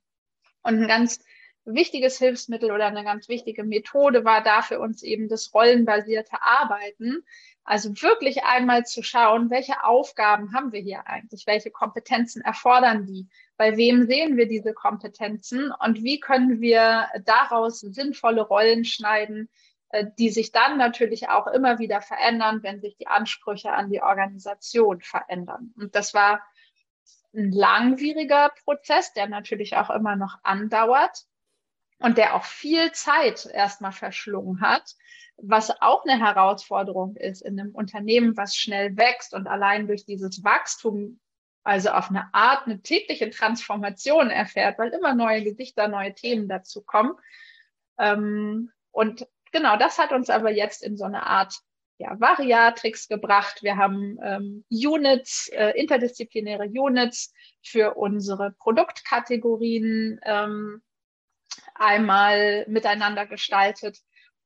Und 0.62 0.82
ein 0.82 0.88
ganz 0.88 1.20
wichtiges 1.66 2.18
Hilfsmittel 2.18 2.72
oder 2.72 2.88
eine 2.88 3.04
ganz 3.04 3.30
wichtige 3.30 3.64
Methode 3.64 4.26
war 4.26 4.44
da 4.44 4.62
für 4.62 4.80
uns 4.80 5.02
eben 5.04 5.30
das 5.30 5.54
rollenbasierte 5.54 6.42
Arbeiten. 6.42 7.24
Also 7.66 7.90
wirklich 8.02 8.44
einmal 8.44 8.86
zu 8.86 9.04
schauen, 9.04 9.50
welche 9.50 9.84
Aufgaben 9.84 10.54
haben 10.54 10.74
wir 10.74 10.82
hier 10.82 11.08
eigentlich? 11.08 11.48
Welche 11.48 11.72
Kompetenzen 11.72 12.42
erfordern 12.42 13.06
die? 13.06 13.30
Bei 13.56 13.78
wem 13.78 14.06
sehen 14.06 14.36
wir 14.36 14.48
diese 14.48 14.74
Kompetenzen? 14.74 15.72
Und 15.72 16.04
wie 16.04 16.20
können 16.20 16.60
wir 16.60 17.08
daraus 17.24 17.80
sinnvolle 17.80 18.42
Rollen 18.42 18.84
schneiden, 18.84 19.50
äh, 19.94 20.08
die 20.18 20.30
sich 20.30 20.52
dann 20.52 20.78
natürlich 20.78 21.30
auch 21.30 21.48
immer 21.48 21.80
wieder 21.80 22.02
verändern, 22.02 22.64
wenn 22.64 22.82
sich 22.82 22.98
die 22.98 23.08
Ansprüche 23.08 23.72
an 23.72 23.90
die 23.90 24.02
Organisation 24.02 25.02
verändern. 25.02 25.74
Und 25.78 25.96
das 25.96 26.14
war 26.14 26.42
ein 27.34 27.52
langwieriger 27.52 28.52
Prozess, 28.66 29.14
der 29.14 29.28
natürlich 29.28 29.78
auch 29.78 29.90
immer 29.90 30.16
noch 30.16 30.40
andauert 30.44 31.26
und 32.04 32.18
der 32.18 32.36
auch 32.36 32.44
viel 32.44 32.92
Zeit 32.92 33.46
erstmal 33.46 33.94
verschlungen 33.94 34.60
hat, 34.60 34.96
was 35.38 35.82
auch 35.82 36.04
eine 36.04 36.20
Herausforderung 36.20 37.16
ist 37.16 37.42
in 37.42 37.58
einem 37.58 37.74
Unternehmen, 37.74 38.36
was 38.36 38.58
schnell 38.58 38.98
wächst 38.98 39.34
und 39.34 39.48
allein 39.48 39.88
durch 39.88 40.06
dieses 40.06 40.44
Wachstum 40.44 41.22
also 41.64 41.92
auf 41.92 42.10
eine 42.10 42.28
Art 42.34 42.66
eine 42.66 42.82
tägliche 42.82 43.30
Transformation 43.30 44.30
erfährt, 44.30 44.80
weil 44.80 44.90
immer 44.90 45.16
neue 45.16 45.46
Gesichter, 45.46 45.88
neue 45.88 46.14
Themen 46.14 46.50
dazu 46.50 46.82
kommen. 46.82 47.14
Ähm, 47.98 48.70
und 48.92 49.26
genau, 49.54 49.78
das 49.78 49.98
hat 49.98 50.12
uns 50.12 50.30
aber 50.30 50.52
jetzt 50.52 50.84
in 50.84 50.98
so 50.98 51.06
eine 51.06 51.26
Art 51.26 51.56
ja, 52.00 52.20
Variatrix 52.20 53.08
gebracht. 53.08 53.64
Wir 53.64 53.78
haben 53.78 54.18
ähm, 54.22 54.66
Units, 54.70 55.48
äh, 55.54 55.70
interdisziplinäre 55.80 56.66
Units 56.66 57.34
für 57.62 57.94
unsere 57.94 58.52
Produktkategorien 58.60 60.20
ähm, 60.26 60.82
einmal 61.76 62.66
miteinander 62.68 63.26
gestaltet 63.26 64.00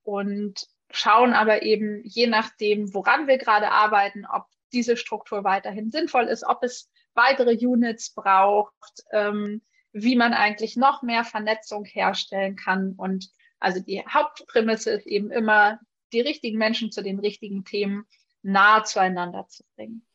und 0.04 0.68
schauen 0.92 1.34
aber 1.34 1.64
eben 1.64 2.02
je 2.04 2.28
nachdem, 2.28 2.94
woran 2.94 3.28
wir 3.28 3.38
gerade 3.38 3.72
arbeiten, 3.72 4.26
ob 4.26 4.46
diese 4.72 4.98
Struktur 4.98 5.44
weiterhin 5.44 5.92
sinnvoll 5.92 6.26
ist, 6.26 6.44
ob 6.46 6.64
es 6.64 6.90
weitere 7.14 7.58
Units 7.66 8.14
braucht, 8.14 9.04
ähm, 9.12 9.62
wie 9.92 10.16
man 10.16 10.34
eigentlich 10.34 10.76
noch 10.76 11.02
mehr 11.02 11.24
Vernetzung 11.24 11.84
herstellen 11.86 12.56
kann. 12.56 12.94
Und 12.96 13.30
also 13.60 13.82
die 13.82 14.04
Hauptprämisse 14.06 14.92
ist 14.92 15.08
eben 15.08 15.32
immer, 15.32 15.80
die 16.14 16.22
richtigen 16.22 16.58
Menschen 16.58 16.92
zu 16.92 17.04
den 17.04 17.20
richtigen 17.20 17.66
Themen 17.66 18.06
nahe 18.42 18.84
zueinander 18.84 19.48
zu 19.48 19.64
bringen. 19.76 20.07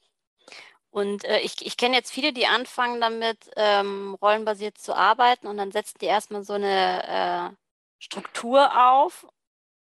Und 0.93 1.25
äh, 1.25 1.41
ich, 1.41 1.65
ich 1.65 1.79
kenne 1.79 1.97
jetzt 1.97 2.13
viele, 2.13 2.35
die 2.35 2.47
anfangen 2.47 3.01
damit, 3.01 3.51
ähm, 3.57 4.15
rollenbasiert 4.21 4.77
zu 4.77 4.95
arbeiten 4.95 5.47
und 5.47 5.57
dann 5.57 5.73
setzen 5.73 5.99
die 6.01 6.07
erstmal 6.07 6.45
so 6.45 6.53
eine 6.53 7.51
äh, 7.53 7.57
Struktur 7.99 8.71
auf 8.93 9.27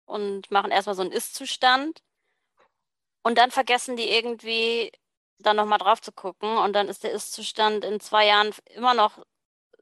und 0.07 0.51
machen 0.51 0.71
erstmal 0.71 0.97
so 0.97 1.03
einen 1.03 1.13
Ist-Zustand. 1.13 2.03
Und 3.23 3.37
dann 3.39 3.51
vergessen 3.51 3.97
die 3.97 4.09
irgendwie 4.09 4.91
dann 5.39 5.57
nochmal 5.57 5.79
drauf 5.79 6.01
zu 6.01 6.13
gucken 6.13 6.57
und 6.57 6.73
dann 6.73 6.89
ist 6.89 7.05
der 7.05 7.13
Ist-Zustand 7.13 7.85
in 7.85 8.01
zwei 8.01 8.27
Jahren 8.27 8.55
immer 8.75 8.95
noch 8.95 9.19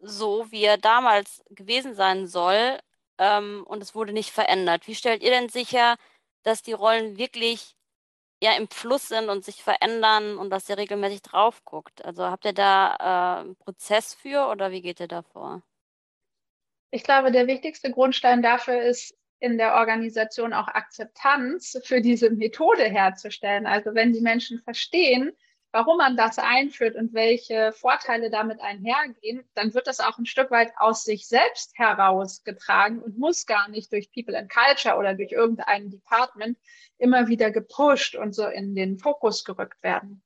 so, 0.00 0.50
wie 0.50 0.64
er 0.64 0.78
damals 0.78 1.44
gewesen 1.50 1.94
sein 1.94 2.26
soll 2.26 2.80
ähm, 3.18 3.64
und 3.68 3.82
es 3.82 3.94
wurde 3.94 4.12
nicht 4.12 4.32
verändert. 4.32 4.88
Wie 4.88 4.94
stellt 4.96 5.22
ihr 5.22 5.30
denn 5.30 5.48
sicher, 5.48 5.96
dass 6.42 6.62
die 6.62 6.72
Rollen 6.72 7.18
wirklich 7.18 7.76
ja 8.40 8.56
im 8.56 8.68
Fluss 8.68 9.08
sind 9.08 9.28
und 9.28 9.44
sich 9.44 9.62
verändern 9.62 10.38
und 10.38 10.50
dass 10.50 10.68
ihr 10.68 10.78
regelmäßig 10.78 11.22
drauf 11.22 11.64
guckt? 11.64 12.04
Also 12.04 12.24
habt 12.24 12.44
ihr 12.44 12.52
da 12.52 12.96
äh, 12.98 13.40
einen 13.40 13.56
Prozess 13.56 14.14
für 14.14 14.48
oder 14.48 14.70
wie 14.70 14.82
geht 14.82 15.00
ihr 15.00 15.08
da 15.08 15.22
vor? 15.22 15.62
Ich 16.90 17.04
glaube, 17.04 17.30
der 17.30 17.46
wichtigste 17.46 17.90
Grundstein 17.90 18.42
dafür 18.42 18.82
ist, 18.82 19.14
in 19.38 19.56
der 19.56 19.74
Organisation 19.74 20.52
auch 20.52 20.68
Akzeptanz 20.68 21.78
für 21.84 22.00
diese 22.00 22.30
Methode 22.30 22.84
herzustellen. 22.84 23.66
Also 23.66 23.94
wenn 23.94 24.12
die 24.12 24.20
Menschen 24.20 24.60
verstehen, 24.60 25.32
warum 25.72 25.98
man 25.98 26.16
das 26.16 26.38
einführt 26.38 26.96
und 26.96 27.14
welche 27.14 27.72
Vorteile 27.72 28.30
damit 28.30 28.60
einhergehen, 28.60 29.44
dann 29.54 29.72
wird 29.74 29.86
das 29.86 30.00
auch 30.00 30.18
ein 30.18 30.26
Stück 30.26 30.50
weit 30.50 30.72
aus 30.76 31.04
sich 31.04 31.28
selbst 31.28 31.78
herausgetragen 31.78 33.00
und 33.00 33.18
muss 33.18 33.46
gar 33.46 33.68
nicht 33.68 33.92
durch 33.92 34.10
People 34.12 34.36
and 34.36 34.50
Culture 34.50 34.96
oder 34.96 35.14
durch 35.14 35.32
irgendein 35.32 35.90
Department 35.90 36.58
immer 36.98 37.28
wieder 37.28 37.50
gepusht 37.50 38.16
und 38.16 38.34
so 38.34 38.46
in 38.46 38.74
den 38.74 38.98
Fokus 38.98 39.44
gerückt 39.44 39.82
werden. 39.82 40.22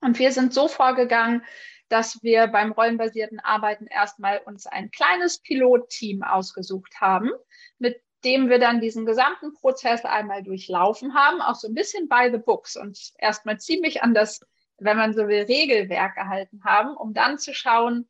Und 0.00 0.18
wir 0.18 0.32
sind 0.32 0.54
so 0.54 0.66
vorgegangen, 0.66 1.44
dass 1.90 2.22
wir 2.22 2.46
beim 2.46 2.72
rollenbasierten 2.72 3.40
Arbeiten 3.40 3.86
erstmal 3.86 4.38
uns 4.38 4.66
ein 4.66 4.90
kleines 4.90 5.40
Pilotteam 5.40 6.22
ausgesucht 6.22 6.94
haben, 7.00 7.30
mit 7.78 8.00
dem 8.24 8.48
wir 8.48 8.58
dann 8.58 8.80
diesen 8.80 9.06
gesamten 9.06 9.54
Prozess 9.54 10.04
einmal 10.04 10.42
durchlaufen 10.42 11.14
haben, 11.14 11.40
auch 11.40 11.54
so 11.54 11.68
ein 11.68 11.74
bisschen 11.74 12.08
by 12.08 12.28
the 12.30 12.38
books 12.38 12.76
und 12.76 13.12
erstmal 13.18 13.58
ziemlich 13.58 14.02
an 14.02 14.14
das 14.14 14.40
wenn 14.80 14.96
man 14.96 15.14
so 15.14 15.28
will, 15.28 15.42
Regelwerk 15.42 16.16
gehalten 16.16 16.62
haben, 16.64 16.96
um 16.96 17.14
dann 17.14 17.38
zu 17.38 17.54
schauen, 17.54 18.08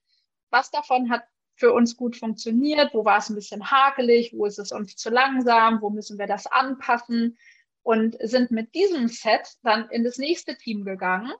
was 0.50 0.70
davon 0.70 1.10
hat 1.10 1.24
für 1.54 1.72
uns 1.72 1.96
gut 1.96 2.16
funktioniert, 2.16 2.94
wo 2.94 3.04
war 3.04 3.18
es 3.18 3.28
ein 3.28 3.34
bisschen 3.34 3.70
hakelig, 3.70 4.32
wo 4.34 4.46
ist 4.46 4.58
es 4.58 4.72
uns 4.72 4.96
zu 4.96 5.10
langsam, 5.10 5.82
wo 5.82 5.90
müssen 5.90 6.18
wir 6.18 6.26
das 6.26 6.46
anpassen 6.46 7.36
und 7.82 8.16
sind 8.20 8.50
mit 8.50 8.74
diesem 8.74 9.08
Set 9.08 9.56
dann 9.62 9.88
in 9.90 10.04
das 10.04 10.18
nächste 10.18 10.56
Team 10.56 10.84
gegangen. 10.84 11.32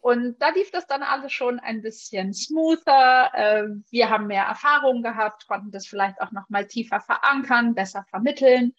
Und 0.00 0.40
da 0.40 0.50
lief 0.50 0.70
das 0.70 0.86
dann 0.86 1.02
alles 1.02 1.32
schon 1.32 1.58
ein 1.58 1.82
bisschen 1.82 2.32
smoother. 2.32 3.30
Äh, 3.34 3.64
wir 3.90 4.10
haben 4.10 4.26
mehr 4.28 4.44
Erfahrung 4.44 5.02
gehabt, 5.02 5.46
konnten 5.46 5.70
das 5.70 5.86
vielleicht 5.86 6.20
auch 6.20 6.30
noch 6.32 6.48
mal 6.48 6.66
tiefer 6.66 7.00
verankern, 7.00 7.74
besser 7.74 8.04
vermitteln 8.08 8.74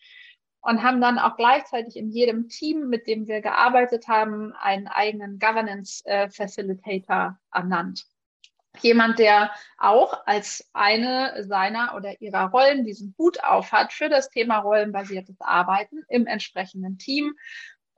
und 0.61 0.83
haben 0.83 1.01
dann 1.01 1.19
auch 1.19 1.37
gleichzeitig 1.37 1.95
in 1.95 2.09
jedem 2.09 2.49
Team, 2.49 2.89
mit 2.89 3.07
dem 3.07 3.27
wir 3.27 3.41
gearbeitet 3.41 4.07
haben, 4.07 4.53
einen 4.53 4.87
eigenen 4.87 5.39
Governance 5.39 6.05
äh, 6.05 6.29
Facilitator 6.29 7.39
ernannt. 7.53 8.05
Jemand, 8.81 9.19
der 9.19 9.51
auch 9.77 10.25
als 10.25 10.69
eine 10.73 11.43
seiner 11.43 11.95
oder 11.95 12.21
ihrer 12.21 12.49
Rollen 12.49 12.85
diesen 12.85 13.15
Hut 13.17 13.43
auf 13.43 13.71
hat 13.71 13.93
für 13.93 14.09
das 14.09 14.29
Thema 14.29 14.59
rollenbasiertes 14.59 15.41
Arbeiten 15.41 16.03
im 16.07 16.27
entsprechenden 16.27 16.97
Team 16.97 17.35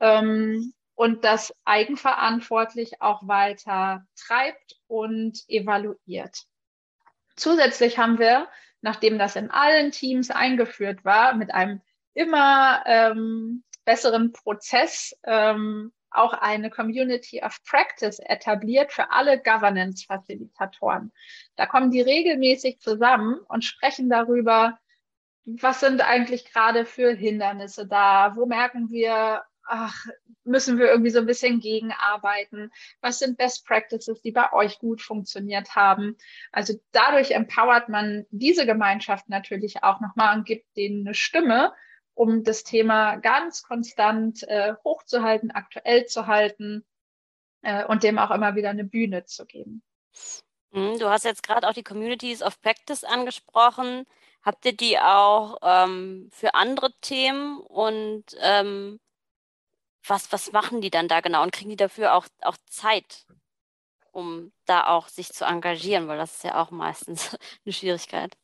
ähm, 0.00 0.72
und 0.94 1.24
das 1.24 1.54
eigenverantwortlich 1.64 3.00
auch 3.00 3.26
weiter 3.28 4.06
treibt 4.16 4.80
und 4.86 5.44
evaluiert. 5.48 6.44
Zusätzlich 7.36 7.98
haben 7.98 8.18
wir, 8.18 8.48
nachdem 8.80 9.18
das 9.18 9.36
in 9.36 9.50
allen 9.50 9.90
Teams 9.90 10.30
eingeführt 10.30 11.04
war, 11.04 11.34
mit 11.34 11.52
einem 11.52 11.80
immer 12.14 12.82
ähm, 12.86 13.64
besseren 13.84 14.32
Prozess 14.32 15.16
ähm, 15.24 15.92
auch 16.10 16.34
eine 16.34 16.70
Community 16.70 17.42
of 17.42 17.58
Practice 17.64 18.18
etabliert 18.18 18.92
für 18.92 19.10
alle 19.10 19.40
Governance-Facilitatoren. 19.40 21.12
Da 21.56 21.66
kommen 21.66 21.90
die 21.90 22.02
regelmäßig 22.02 22.80
zusammen 22.80 23.38
und 23.48 23.64
sprechen 23.64 24.10
darüber, 24.10 24.78
was 25.44 25.80
sind 25.80 26.00
eigentlich 26.00 26.52
gerade 26.52 26.84
für 26.84 27.12
Hindernisse 27.14 27.86
da? 27.86 28.36
Wo 28.36 28.46
merken 28.46 28.90
wir, 28.90 29.42
ach, 29.64 30.06
müssen 30.44 30.78
wir 30.78 30.86
irgendwie 30.86 31.10
so 31.10 31.18
ein 31.18 31.26
bisschen 31.26 31.60
gegenarbeiten? 31.60 32.70
Was 33.00 33.18
sind 33.18 33.38
Best 33.38 33.66
Practices, 33.66 34.20
die 34.22 34.30
bei 34.30 34.52
euch 34.52 34.78
gut 34.78 35.02
funktioniert 35.02 35.74
haben? 35.74 36.16
Also 36.52 36.74
dadurch 36.92 37.32
empowert 37.32 37.88
man 37.88 38.24
diese 38.30 38.66
Gemeinschaft 38.66 39.28
natürlich 39.28 39.82
auch 39.82 40.00
nochmal 40.00 40.36
und 40.36 40.46
gibt 40.46 40.76
denen 40.76 41.06
eine 41.06 41.14
Stimme, 41.14 41.72
um 42.14 42.44
das 42.44 42.64
Thema 42.64 43.16
ganz 43.16 43.62
konstant 43.62 44.42
äh, 44.44 44.74
hochzuhalten, 44.84 45.50
aktuell 45.50 46.06
zu 46.06 46.26
halten 46.26 46.84
äh, 47.62 47.84
und 47.84 48.02
dem 48.02 48.18
auch 48.18 48.30
immer 48.30 48.54
wieder 48.54 48.70
eine 48.70 48.84
Bühne 48.84 49.24
zu 49.24 49.46
geben. 49.46 49.82
Mhm, 50.72 50.98
du 50.98 51.08
hast 51.08 51.24
jetzt 51.24 51.42
gerade 51.42 51.68
auch 51.68 51.72
die 51.72 51.84
Communities 51.84 52.42
of 52.42 52.60
Practice 52.60 53.04
angesprochen. 53.04 54.06
Habt 54.42 54.64
ihr 54.64 54.76
die 54.76 54.98
auch 54.98 55.58
ähm, 55.62 56.28
für 56.32 56.54
andere 56.54 56.92
Themen 57.00 57.60
und 57.60 58.24
ähm, 58.40 58.98
was, 60.06 60.32
was 60.32 60.52
machen 60.52 60.80
die 60.80 60.90
dann 60.90 61.08
da 61.08 61.20
genau 61.20 61.42
und 61.42 61.52
kriegen 61.52 61.70
die 61.70 61.76
dafür 61.76 62.14
auch, 62.14 62.26
auch 62.40 62.56
Zeit, 62.66 63.26
um 64.10 64.52
da 64.66 64.88
auch 64.88 65.08
sich 65.08 65.32
zu 65.32 65.44
engagieren, 65.44 66.08
weil 66.08 66.18
das 66.18 66.36
ist 66.36 66.44
ja 66.44 66.60
auch 66.60 66.70
meistens 66.70 67.36
eine 67.64 67.72
Schwierigkeit. 67.72 68.36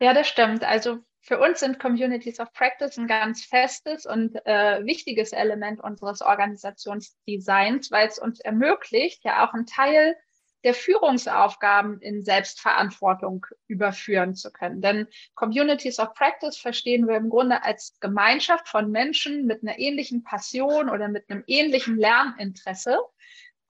Ja, 0.00 0.14
das 0.14 0.28
stimmt. 0.28 0.64
Also 0.64 1.00
für 1.28 1.38
uns 1.38 1.60
sind 1.60 1.78
Communities 1.78 2.40
of 2.40 2.50
Practice 2.54 2.96
ein 2.96 3.06
ganz 3.06 3.44
festes 3.44 4.06
und 4.06 4.34
äh, 4.46 4.82
wichtiges 4.86 5.32
Element 5.32 5.78
unseres 5.78 6.22
Organisationsdesigns, 6.22 7.90
weil 7.90 8.08
es 8.08 8.18
uns 8.18 8.40
ermöglicht, 8.40 9.22
ja 9.24 9.46
auch 9.46 9.52
einen 9.52 9.66
Teil 9.66 10.16
der 10.64 10.72
Führungsaufgaben 10.72 12.00
in 12.00 12.24
Selbstverantwortung 12.24 13.44
überführen 13.66 14.34
zu 14.36 14.50
können. 14.50 14.80
Denn 14.80 15.06
Communities 15.34 15.98
of 15.98 16.14
Practice 16.14 16.56
verstehen 16.56 17.06
wir 17.06 17.18
im 17.18 17.28
Grunde 17.28 17.62
als 17.62 17.98
Gemeinschaft 18.00 18.66
von 18.66 18.90
Menschen 18.90 19.44
mit 19.44 19.62
einer 19.62 19.78
ähnlichen 19.78 20.24
Passion 20.24 20.88
oder 20.88 21.08
mit 21.08 21.28
einem 21.28 21.44
ähnlichen 21.46 21.98
Lerninteresse, 21.98 22.98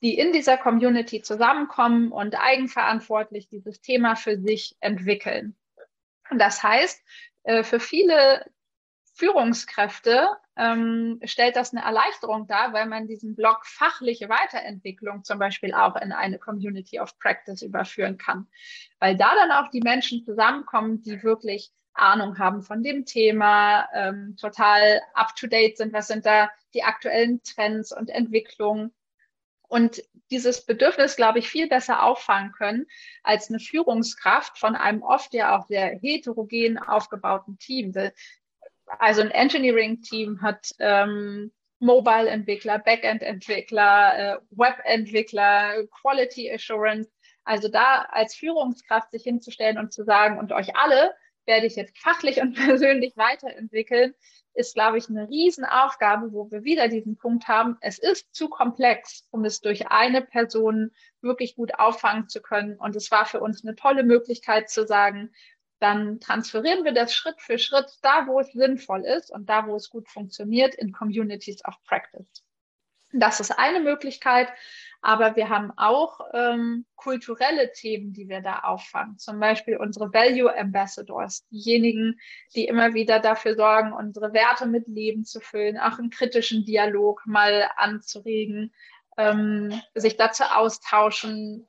die 0.00 0.16
in 0.16 0.32
dieser 0.32 0.58
Community 0.58 1.22
zusammenkommen 1.22 2.12
und 2.12 2.38
eigenverantwortlich 2.38 3.48
dieses 3.48 3.80
Thema 3.80 4.14
für 4.14 4.38
sich 4.38 4.76
entwickeln. 4.78 5.56
Und 6.30 6.38
das 6.38 6.62
heißt, 6.62 7.02
äh, 7.48 7.64
für 7.64 7.80
viele 7.80 8.44
Führungskräfte 9.14 10.28
ähm, 10.56 11.18
stellt 11.24 11.56
das 11.56 11.72
eine 11.72 11.82
Erleichterung 11.82 12.46
dar, 12.46 12.74
weil 12.74 12.86
man 12.86 13.08
diesen 13.08 13.34
Block 13.34 13.64
fachliche 13.64 14.28
Weiterentwicklung 14.28 15.24
zum 15.24 15.38
Beispiel 15.38 15.72
auch 15.72 15.96
in 15.96 16.12
eine 16.12 16.38
Community 16.38 17.00
of 17.00 17.18
Practice 17.18 17.62
überführen 17.62 18.18
kann. 18.18 18.46
Weil 19.00 19.16
da 19.16 19.34
dann 19.34 19.50
auch 19.50 19.70
die 19.70 19.80
Menschen 19.80 20.24
zusammenkommen, 20.24 21.00
die 21.02 21.22
wirklich 21.22 21.72
Ahnung 21.94 22.38
haben 22.38 22.62
von 22.62 22.82
dem 22.82 23.06
Thema, 23.06 23.88
ähm, 23.94 24.36
total 24.38 25.00
up-to-date 25.14 25.78
sind, 25.78 25.94
was 25.94 26.06
sind 26.06 26.26
da 26.26 26.50
die 26.74 26.84
aktuellen 26.84 27.42
Trends 27.42 27.96
und 27.96 28.10
Entwicklungen 28.10 28.92
und 29.68 30.02
dieses 30.30 30.66
Bedürfnis, 30.66 31.16
glaube 31.16 31.38
ich, 31.38 31.48
viel 31.48 31.68
besser 31.68 32.02
auffangen 32.02 32.52
können 32.52 32.86
als 33.22 33.48
eine 33.48 33.60
Führungskraft 33.60 34.58
von 34.58 34.74
einem 34.74 35.02
oft 35.02 35.32
ja 35.32 35.56
auch 35.56 35.66
sehr 35.66 35.98
heterogen 36.00 36.78
aufgebauten 36.78 37.58
Team 37.58 37.92
also 38.98 39.20
ein 39.20 39.30
Engineering-Team 39.30 40.40
hat 40.42 40.74
ähm, 40.78 41.52
Mobile-Entwickler, 41.80 42.78
Backend-Entwickler, 42.78 44.18
äh, 44.18 44.38
Web-Entwickler, 44.50 45.86
Quality 46.00 46.50
Assurance. 46.52 47.10
Also 47.44 47.68
da 47.68 48.06
als 48.10 48.34
Führungskraft 48.34 49.10
sich 49.10 49.22
hinzustellen 49.22 49.78
und 49.78 49.92
zu 49.92 50.04
sagen, 50.04 50.38
und 50.38 50.52
euch 50.52 50.74
alle 50.76 51.14
werde 51.48 51.66
ich 51.66 51.74
jetzt 51.74 51.98
fachlich 51.98 52.40
und 52.40 52.54
persönlich 52.66 53.16
weiterentwickeln, 53.16 54.14
ist, 54.54 54.74
glaube 54.74 54.98
ich, 54.98 55.08
eine 55.08 55.28
Riesenaufgabe, 55.28 56.32
wo 56.32 56.50
wir 56.50 56.62
wieder 56.62 56.88
diesen 56.88 57.16
Punkt 57.16 57.48
haben. 57.48 57.76
Es 57.80 57.98
ist 57.98 58.32
zu 58.34 58.48
komplex, 58.48 59.26
um 59.30 59.44
es 59.44 59.60
durch 59.60 59.88
eine 59.88 60.22
Person 60.22 60.92
wirklich 61.20 61.56
gut 61.56 61.74
auffangen 61.78 62.28
zu 62.28 62.40
können. 62.40 62.76
Und 62.76 62.94
es 62.96 63.10
war 63.10 63.24
für 63.24 63.40
uns 63.40 63.64
eine 63.64 63.76
tolle 63.76 64.04
Möglichkeit 64.04 64.68
zu 64.68 64.86
sagen, 64.86 65.32
dann 65.80 66.18
transferieren 66.18 66.84
wir 66.84 66.92
das 66.92 67.14
Schritt 67.14 67.40
für 67.40 67.58
Schritt 67.58 67.86
da, 68.02 68.26
wo 68.26 68.40
es 68.40 68.52
sinnvoll 68.52 69.04
ist 69.04 69.30
und 69.30 69.48
da, 69.48 69.66
wo 69.66 69.76
es 69.76 69.90
gut 69.90 70.08
funktioniert, 70.08 70.74
in 70.74 70.92
Communities 70.92 71.64
of 71.64 71.76
Practice. 71.84 72.44
Das 73.12 73.40
ist 73.40 73.52
eine 73.52 73.80
Möglichkeit, 73.80 74.48
aber 75.00 75.36
wir 75.36 75.48
haben 75.48 75.72
auch 75.76 76.20
ähm, 76.32 76.84
kulturelle 76.96 77.72
Themen, 77.72 78.12
die 78.12 78.28
wir 78.28 78.40
da 78.40 78.60
auffangen. 78.60 79.18
Zum 79.18 79.38
Beispiel 79.38 79.76
unsere 79.76 80.12
Value 80.12 80.54
Ambassadors, 80.56 81.46
diejenigen, 81.50 82.18
die 82.54 82.66
immer 82.66 82.94
wieder 82.94 83.20
dafür 83.20 83.54
sorgen, 83.54 83.92
unsere 83.92 84.32
Werte 84.32 84.66
mit 84.66 84.88
Leben 84.88 85.24
zu 85.24 85.40
füllen, 85.40 85.78
auch 85.78 85.98
einen 85.98 86.10
kritischen 86.10 86.64
Dialog 86.64 87.22
mal 87.26 87.70
anzuregen, 87.76 88.72
ähm, 89.16 89.80
sich 89.94 90.16
dazu 90.16 90.44
austauschen, 90.44 91.68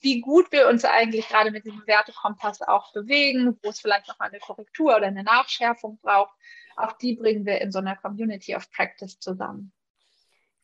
wie 0.00 0.20
gut 0.20 0.52
wir 0.52 0.68
uns 0.68 0.84
eigentlich 0.84 1.28
gerade 1.28 1.50
mit 1.50 1.64
diesem 1.64 1.86
Wertekompass 1.86 2.60
auch 2.62 2.92
bewegen, 2.92 3.58
wo 3.62 3.70
es 3.70 3.80
vielleicht 3.80 4.08
noch 4.08 4.18
mal 4.18 4.26
eine 4.26 4.38
Korrektur 4.38 4.96
oder 4.96 5.06
eine 5.06 5.24
Nachschärfung 5.24 5.98
braucht. 6.02 6.34
Auch 6.76 6.92
die 6.92 7.16
bringen 7.16 7.46
wir 7.46 7.60
in 7.60 7.72
so 7.72 7.78
einer 7.78 7.96
Community 7.96 8.54
of 8.54 8.70
Practice 8.70 9.18
zusammen. 9.18 9.72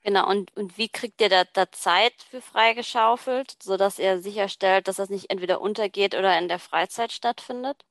Genau, 0.07 0.31
und, 0.31 0.57
und 0.57 0.79
wie 0.79 0.88
kriegt 0.88 1.21
ihr 1.21 1.29
da, 1.29 1.42
da 1.53 1.73
Zeit 1.73 2.14
für 2.31 2.40
freigeschaufelt, 2.40 3.61
sodass 3.61 3.99
ihr 3.99 4.21
sicherstellt, 4.21 4.87
dass 4.87 4.97
das 4.97 5.11
nicht 5.11 5.31
entweder 5.31 5.61
untergeht 5.61 6.14
oder 6.14 6.38
in 6.38 6.47
der 6.47 6.61
Freizeit 6.61 7.11
stattfindet? 7.11 7.85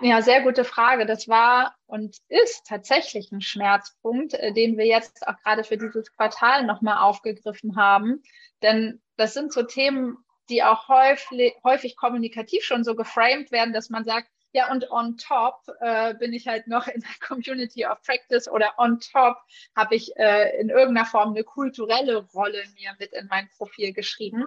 Ja, 0.00 0.22
sehr 0.22 0.42
gute 0.42 0.64
Frage. 0.64 1.06
Das 1.06 1.26
war 1.26 1.74
und 1.86 2.18
ist 2.28 2.64
tatsächlich 2.68 3.32
ein 3.32 3.40
Schmerzpunkt, 3.40 4.34
äh, 4.34 4.52
den 4.52 4.78
wir 4.78 4.86
jetzt 4.86 5.26
auch 5.26 5.36
gerade 5.42 5.64
für 5.64 5.76
dieses 5.76 6.14
Quartal 6.14 6.64
nochmal 6.64 6.98
aufgegriffen 6.98 7.74
haben. 7.74 8.22
Denn 8.62 9.02
das 9.16 9.34
sind 9.34 9.52
so 9.52 9.64
Themen, 9.64 10.18
die 10.50 10.62
auch 10.62 10.86
häufig, 10.86 11.56
häufig 11.64 11.96
kommunikativ 11.96 12.62
schon 12.62 12.84
so 12.84 12.94
geframed 12.94 13.50
werden, 13.50 13.74
dass 13.74 13.90
man 13.90 14.04
sagt, 14.04 14.28
ja, 14.52 14.70
und 14.72 14.90
on 14.90 15.16
top 15.18 15.60
äh, 15.80 16.14
bin 16.14 16.32
ich 16.32 16.48
halt 16.48 16.66
noch 16.68 16.86
in 16.86 17.00
der 17.00 17.10
Community 17.26 17.86
of 17.86 18.00
Practice 18.02 18.48
oder 18.48 18.72
on 18.78 18.98
top 19.00 19.36
habe 19.76 19.94
ich 19.94 20.16
äh, 20.16 20.58
in 20.60 20.70
irgendeiner 20.70 21.06
Form 21.06 21.30
eine 21.30 21.44
kulturelle 21.44 22.24
Rolle 22.32 22.62
mir 22.74 22.94
mit 22.98 23.12
in 23.12 23.26
mein 23.28 23.48
Profil 23.56 23.92
geschrieben. 23.92 24.44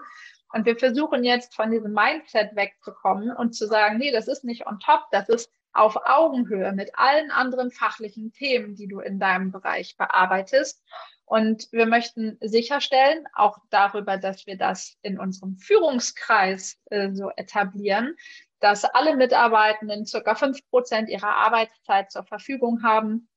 Und 0.54 0.66
wir 0.66 0.76
versuchen 0.76 1.24
jetzt 1.24 1.56
von 1.56 1.72
diesem 1.72 1.94
Mindset 1.94 2.56
wegzukommen 2.56 3.32
und 3.36 3.54
zu 3.54 3.68
sagen, 3.68 3.98
nee, 4.00 4.12
das 4.12 4.28
ist 4.28 4.44
nicht 4.44 4.68
on 4.68 4.80
top, 4.80 5.06
das 5.12 5.30
ist 5.30 5.52
auf 5.74 5.96
Augenhöhe 6.04 6.74
mit 6.74 6.92
allen 6.96 7.32
anderen 7.32 7.72
fachlichen 7.72 8.34
Themen, 8.34 8.76
die 8.76 8.88
du 8.88 9.00
in 9.00 9.20
deinem 9.20 9.52
Bereich 9.52 9.96
bearbeitest. 9.96 10.84
Und 11.26 11.72
wir 11.72 11.86
möchten 11.86 12.38
sicherstellen, 12.42 13.26
auch 13.34 13.60
darüber, 13.70 14.18
dass 14.18 14.46
wir 14.48 14.58
das 14.58 14.98
in 15.02 15.18
unserem 15.18 15.56
Führungskreis 15.56 16.78
äh, 16.90 17.12
so 17.14 17.30
etablieren, 17.38 18.18
dass 18.62 18.86
alle 18.86 19.18
Mitarbeitenden 19.18 20.06
circa 20.06 20.36
fünf 20.36 20.60
Prozent 20.70 21.10
ihrer 21.10 21.36
Arbeitszeit 21.36 22.12
zur 22.12 22.24
Verfügung 22.24 22.84
haben, 22.84 23.28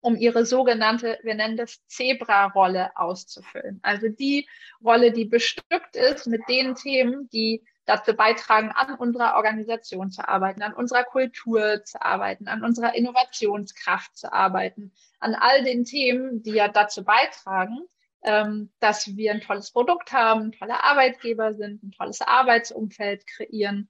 um 0.00 0.16
ihre 0.16 0.44
sogenannte, 0.44 1.18
wir 1.22 1.34
nennen 1.34 1.56
das 1.56 1.84
Zebra-Rolle 1.88 2.96
auszufüllen. 2.96 3.80
Also 3.82 4.08
die 4.08 4.46
Rolle, 4.84 5.10
die 5.10 5.24
bestückt 5.24 5.96
ist 5.96 6.26
mit 6.26 6.42
den 6.48 6.74
Themen, 6.74 7.28
die 7.30 7.64
dazu 7.86 8.14
beitragen, 8.14 8.70
an 8.70 8.94
unserer 8.96 9.36
Organisation 9.36 10.10
zu 10.10 10.28
arbeiten, 10.28 10.62
an 10.62 10.74
unserer 10.74 11.04
Kultur 11.04 11.82
zu 11.84 12.00
arbeiten, 12.02 12.46
an 12.46 12.62
unserer 12.62 12.94
Innovationskraft 12.94 14.16
zu 14.16 14.32
arbeiten, 14.32 14.92
an 15.20 15.34
all 15.34 15.64
den 15.64 15.84
Themen, 15.84 16.42
die 16.42 16.52
ja 16.52 16.68
dazu 16.68 17.02
beitragen, 17.02 17.78
ähm, 18.22 18.72
dass 18.80 19.16
wir 19.16 19.32
ein 19.32 19.40
tolles 19.40 19.70
Produkt 19.70 20.12
haben, 20.12 20.52
tolle 20.52 20.84
Arbeitgeber 20.84 21.54
sind, 21.54 21.82
ein 21.82 21.92
tolles 21.92 22.20
Arbeitsumfeld 22.20 23.26
kreieren 23.26 23.88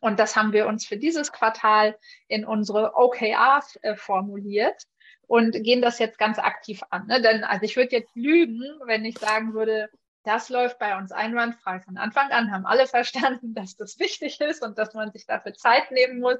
und 0.00 0.18
das 0.18 0.36
haben 0.36 0.52
wir 0.52 0.66
uns 0.66 0.86
für 0.86 0.96
dieses 0.96 1.32
Quartal 1.32 1.96
in 2.26 2.44
unsere 2.44 2.96
OKRs 2.96 3.78
äh, 3.82 3.94
formuliert 3.96 4.84
und 5.26 5.52
gehen 5.62 5.82
das 5.82 5.98
jetzt 5.98 6.18
ganz 6.18 6.38
aktiv 6.38 6.82
an. 6.90 7.06
Ne? 7.06 7.20
Denn 7.20 7.44
also 7.44 7.64
ich 7.64 7.76
würde 7.76 7.96
jetzt 7.96 8.16
lügen, 8.16 8.62
wenn 8.86 9.04
ich 9.04 9.18
sagen 9.18 9.54
würde, 9.54 9.90
das 10.24 10.48
läuft 10.48 10.78
bei 10.78 10.96
uns 10.96 11.12
einwandfrei. 11.12 11.80
Von 11.80 11.96
Anfang 11.96 12.30
an 12.30 12.50
haben 12.50 12.66
alle 12.66 12.86
verstanden, 12.86 13.54
dass 13.54 13.76
das 13.76 13.98
wichtig 13.98 14.40
ist 14.40 14.62
und 14.62 14.78
dass 14.78 14.94
man 14.94 15.12
sich 15.12 15.26
dafür 15.26 15.54
Zeit 15.54 15.90
nehmen 15.90 16.20
muss. 16.20 16.38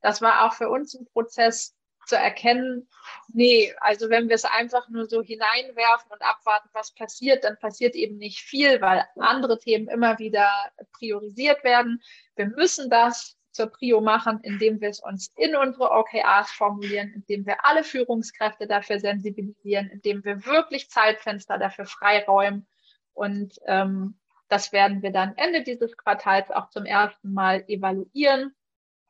Das 0.00 0.22
war 0.22 0.46
auch 0.46 0.54
für 0.54 0.68
uns 0.68 0.94
ein 0.94 1.06
Prozess, 1.06 1.76
zu 2.06 2.16
erkennen, 2.16 2.88
nee, 3.32 3.72
also 3.80 4.10
wenn 4.10 4.28
wir 4.28 4.34
es 4.34 4.44
einfach 4.44 4.88
nur 4.88 5.06
so 5.06 5.22
hineinwerfen 5.22 6.10
und 6.10 6.22
abwarten, 6.22 6.68
was 6.72 6.94
passiert, 6.94 7.44
dann 7.44 7.58
passiert 7.58 7.94
eben 7.94 8.18
nicht 8.18 8.40
viel, 8.40 8.80
weil 8.80 9.04
andere 9.16 9.58
Themen 9.58 9.88
immer 9.88 10.18
wieder 10.18 10.50
priorisiert 10.92 11.64
werden. 11.64 12.02
Wir 12.36 12.46
müssen 12.46 12.90
das 12.90 13.36
zur 13.52 13.66
Prio 13.66 14.00
machen, 14.00 14.40
indem 14.42 14.80
wir 14.80 14.88
es 14.88 15.00
uns 15.00 15.30
in 15.36 15.54
unsere 15.54 15.90
OKRs 15.90 16.50
formulieren, 16.52 17.12
indem 17.14 17.46
wir 17.46 17.64
alle 17.64 17.84
Führungskräfte 17.84 18.66
dafür 18.66 18.98
sensibilisieren, 18.98 19.90
indem 19.90 20.24
wir 20.24 20.44
wirklich 20.46 20.90
Zeitfenster 20.90 21.58
dafür 21.58 21.84
freiräumen. 21.84 22.66
Und 23.12 23.58
ähm, 23.66 24.18
das 24.48 24.72
werden 24.72 25.02
wir 25.02 25.12
dann 25.12 25.36
Ende 25.36 25.62
dieses 25.62 25.96
Quartals 25.96 26.50
auch 26.50 26.70
zum 26.70 26.86
ersten 26.86 27.32
Mal 27.32 27.64
evaluieren 27.68 28.54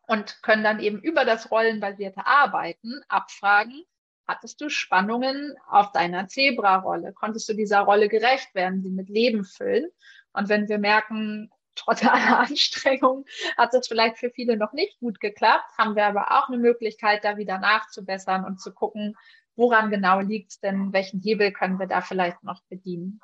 und 0.06 0.42
können 0.42 0.64
dann 0.64 0.80
eben 0.80 1.00
über 1.00 1.24
das 1.24 1.50
rollenbasierte 1.50 2.26
Arbeiten 2.26 3.00
abfragen, 3.08 3.84
hattest 4.26 4.60
du 4.60 4.68
Spannungen 4.68 5.54
auf 5.68 5.92
deiner 5.92 6.28
Zebra-Rolle? 6.28 7.12
Konntest 7.12 7.48
du 7.48 7.54
dieser 7.54 7.80
Rolle 7.80 8.08
gerecht 8.08 8.54
werden, 8.54 8.82
sie 8.82 8.90
mit 8.90 9.08
Leben 9.08 9.44
füllen? 9.44 9.90
Und 10.32 10.48
wenn 10.48 10.68
wir 10.68 10.78
merken, 10.78 11.50
trotz 11.74 12.04
aller 12.04 12.40
Anstrengung 12.40 13.24
hat 13.56 13.72
es 13.72 13.88
vielleicht 13.88 14.18
für 14.18 14.30
viele 14.30 14.58
noch 14.58 14.74
nicht 14.74 14.98
gut 15.00 15.20
geklappt, 15.20 15.64
haben 15.78 15.96
wir 15.96 16.04
aber 16.04 16.30
auch 16.32 16.48
eine 16.48 16.58
Möglichkeit, 16.58 17.24
da 17.24 17.38
wieder 17.38 17.58
nachzubessern 17.58 18.44
und 18.44 18.60
zu 18.60 18.74
gucken, 18.74 19.16
woran 19.56 19.90
genau 19.90 20.20
liegt 20.20 20.52
es 20.52 20.60
denn, 20.60 20.92
welchen 20.92 21.20
Hebel 21.20 21.50
können 21.52 21.78
wir 21.78 21.86
da 21.86 22.02
vielleicht 22.02 22.42
noch 22.42 22.60
bedienen. 22.68 23.20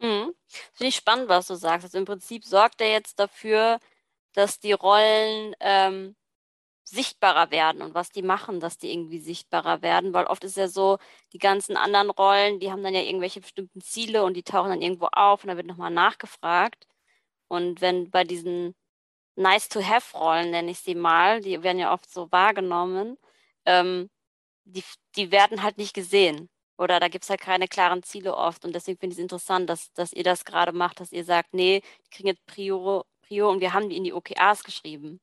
Mhm. 0.00 0.34
Finde 0.72 0.88
ich 0.88 0.96
spannend, 0.96 1.28
was 1.28 1.46
du 1.46 1.54
sagst. 1.54 1.84
Also 1.84 1.98
im 1.98 2.04
Prinzip 2.04 2.44
sorgt 2.44 2.80
er 2.80 2.90
jetzt 2.90 3.18
dafür, 3.20 3.78
dass 4.34 4.60
die 4.60 4.72
Rollen 4.72 5.54
ähm, 5.60 6.16
sichtbarer 6.84 7.50
werden 7.50 7.82
und 7.82 7.94
was 7.94 8.10
die 8.10 8.22
machen, 8.22 8.60
dass 8.60 8.78
die 8.78 8.92
irgendwie 8.92 9.18
sichtbarer 9.20 9.82
werden, 9.82 10.12
weil 10.14 10.26
oft 10.26 10.44
ist 10.44 10.56
ja 10.56 10.68
so, 10.68 10.98
die 11.32 11.38
ganzen 11.38 11.76
anderen 11.76 12.10
Rollen, 12.10 12.60
die 12.60 12.70
haben 12.70 12.82
dann 12.82 12.94
ja 12.94 13.00
irgendwelche 13.02 13.40
bestimmten 13.40 13.80
Ziele 13.80 14.24
und 14.24 14.34
die 14.34 14.42
tauchen 14.42 14.70
dann 14.70 14.82
irgendwo 14.82 15.08
auf 15.12 15.42
und 15.44 15.48
da 15.48 15.56
wird 15.56 15.66
nochmal 15.66 15.90
nachgefragt. 15.90 16.86
Und 17.48 17.80
wenn 17.80 18.10
bei 18.10 18.24
diesen 18.24 18.74
Nice-to-Have-Rollen, 19.36 20.50
nenne 20.50 20.70
ich 20.72 20.80
sie 20.80 20.94
mal, 20.94 21.40
die 21.40 21.62
werden 21.62 21.78
ja 21.78 21.92
oft 21.92 22.10
so 22.10 22.30
wahrgenommen, 22.32 23.18
ähm, 23.66 24.10
die, 24.64 24.84
die 25.16 25.32
werden 25.32 25.62
halt 25.62 25.78
nicht 25.78 25.94
gesehen. 25.94 26.50
Oder 26.78 27.00
da 27.00 27.08
gibt 27.08 27.24
es 27.24 27.30
halt 27.30 27.40
keine 27.40 27.68
klaren 27.68 28.02
Ziele 28.02 28.36
oft. 28.36 28.64
Und 28.64 28.74
deswegen 28.74 28.98
finde 28.98 29.14
ich 29.14 29.18
es 29.18 29.22
interessant, 29.22 29.70
dass, 29.70 29.92
dass 29.94 30.12
ihr 30.12 30.24
das 30.24 30.44
gerade 30.44 30.72
macht, 30.72 31.00
dass 31.00 31.12
ihr 31.12 31.24
sagt, 31.24 31.54
nee, 31.54 31.82
die 32.06 32.10
kriegen 32.10 32.28
jetzt 32.28 32.46
Prio, 32.46 33.04
Prio 33.26 33.50
und 33.50 33.60
wir 33.60 33.72
haben 33.72 33.88
die 33.88 33.96
in 33.96 34.04
die 34.04 34.12
OKRs 34.12 34.64
geschrieben. 34.64 35.20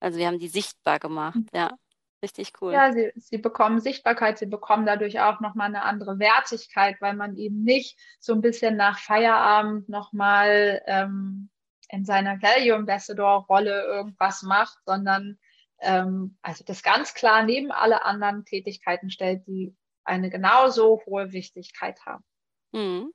Also 0.00 0.18
wir 0.18 0.26
haben 0.26 0.38
die 0.38 0.48
sichtbar 0.48 0.98
gemacht, 0.98 1.36
mhm. 1.36 1.48
ja. 1.52 1.76
Richtig 2.22 2.52
cool. 2.60 2.72
Ja, 2.72 2.92
sie, 2.92 3.12
sie 3.16 3.36
bekommen 3.36 3.78
Sichtbarkeit, 3.78 4.38
sie 4.38 4.46
bekommen 4.46 4.86
dadurch 4.86 5.20
auch 5.20 5.40
nochmal 5.40 5.68
eine 5.68 5.82
andere 5.82 6.18
Wertigkeit, 6.18 6.96
weil 7.00 7.14
man 7.14 7.36
eben 7.36 7.62
nicht 7.62 7.98
so 8.20 8.32
ein 8.32 8.40
bisschen 8.40 8.74
nach 8.76 8.98
Feierabend 8.98 9.88
nochmal 9.90 10.82
ähm, 10.86 11.50
in 11.90 12.04
seiner 12.06 12.40
Value 12.40 12.74
Ambassador-Rolle 12.74 13.84
irgendwas 13.84 14.42
macht, 14.42 14.78
sondern 14.86 15.38
ähm, 15.80 16.38
also 16.42 16.64
das 16.64 16.82
ganz 16.82 17.14
klar 17.14 17.42
neben 17.42 17.70
alle 17.70 18.04
anderen 18.04 18.44
Tätigkeiten 18.44 19.10
stellt, 19.10 19.46
die 19.46 19.76
eine 20.04 20.30
genauso 20.30 21.02
hohe 21.06 21.32
Wichtigkeit 21.32 22.04
haben. 22.06 22.24
Mhm. 22.72 23.12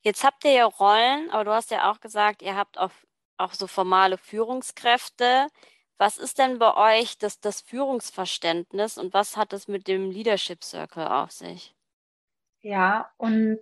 Jetzt 0.00 0.24
habt 0.24 0.44
ihr 0.44 0.52
ja 0.52 0.66
Rollen, 0.66 1.30
aber 1.30 1.44
du 1.44 1.52
hast 1.52 1.70
ja 1.70 1.90
auch 1.90 2.00
gesagt, 2.00 2.42
ihr 2.42 2.54
habt 2.54 2.78
auch, 2.78 2.90
auch 3.38 3.54
so 3.54 3.66
formale 3.66 4.18
Führungskräfte. 4.18 5.48
Was 5.98 6.18
ist 6.18 6.38
denn 6.38 6.58
bei 6.58 7.00
euch 7.00 7.18
das, 7.18 7.40
das 7.40 7.62
Führungsverständnis 7.62 8.98
und 8.98 9.14
was 9.14 9.36
hat 9.36 9.52
es 9.52 9.66
mit 9.66 9.88
dem 9.88 10.10
Leadership 10.10 10.62
Circle 10.62 11.06
auf 11.06 11.32
sich? 11.32 11.74
Ja, 12.60 13.10
und 13.16 13.58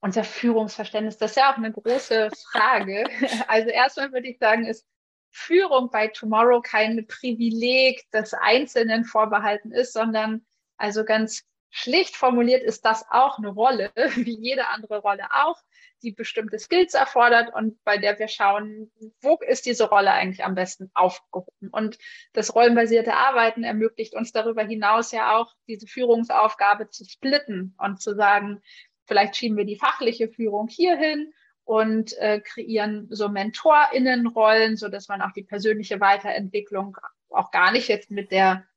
unser 0.00 0.24
Führungsverständnis, 0.24 1.18
das 1.18 1.32
ist 1.32 1.36
ja 1.36 1.52
auch 1.52 1.56
eine 1.56 1.72
große 1.72 2.30
Frage. 2.50 3.04
also 3.48 3.68
erstmal 3.68 4.12
würde 4.12 4.28
ich 4.28 4.38
sagen, 4.38 4.64
ist 4.64 4.86
Führung 5.30 5.90
bei 5.90 6.08
Tomorrow 6.08 6.62
kein 6.62 7.06
Privileg 7.06 8.10
des 8.12 8.32
Einzelnen 8.34 9.04
vorbehalten 9.04 9.72
ist, 9.72 9.92
sondern 9.92 10.46
also 10.76 11.04
ganz 11.04 11.44
schlicht 11.70 12.16
formuliert 12.16 12.62
ist 12.62 12.84
das 12.84 13.04
auch 13.10 13.38
eine 13.38 13.48
Rolle, 13.48 13.92
wie 14.14 14.38
jede 14.38 14.68
andere 14.68 14.98
Rolle 14.98 15.26
auch 15.32 15.60
die 16.02 16.12
bestimmte 16.12 16.58
Skills 16.58 16.94
erfordert 16.94 17.52
und 17.54 17.82
bei 17.84 17.98
der 17.98 18.18
wir 18.18 18.28
schauen, 18.28 18.90
wo 19.20 19.38
ist 19.46 19.66
diese 19.66 19.88
Rolle 19.88 20.12
eigentlich 20.12 20.44
am 20.44 20.54
besten 20.54 20.90
aufgehoben. 20.94 21.68
Und 21.70 21.98
das 22.32 22.54
rollenbasierte 22.54 23.14
Arbeiten 23.14 23.64
ermöglicht 23.64 24.14
uns 24.14 24.32
darüber 24.32 24.62
hinaus 24.62 25.12
ja 25.12 25.36
auch, 25.36 25.54
diese 25.66 25.86
Führungsaufgabe 25.86 26.88
zu 26.90 27.04
splitten 27.04 27.74
und 27.78 28.00
zu 28.00 28.14
sagen, 28.14 28.62
vielleicht 29.06 29.36
schieben 29.36 29.56
wir 29.56 29.64
die 29.64 29.78
fachliche 29.78 30.28
Führung 30.28 30.68
hierhin 30.68 31.32
und 31.64 32.16
äh, 32.18 32.40
kreieren 32.40 33.08
so 33.10 33.28
MentorInnenrollen, 33.28 34.76
so 34.76 34.88
dass 34.88 35.08
man 35.08 35.20
auch 35.22 35.32
die 35.32 35.42
persönliche 35.42 36.00
Weiterentwicklung 36.00 36.96
auch 37.30 37.50
gar 37.50 37.72
nicht 37.72 37.88
jetzt 37.88 38.10
mit 38.10 38.30
der 38.30 38.67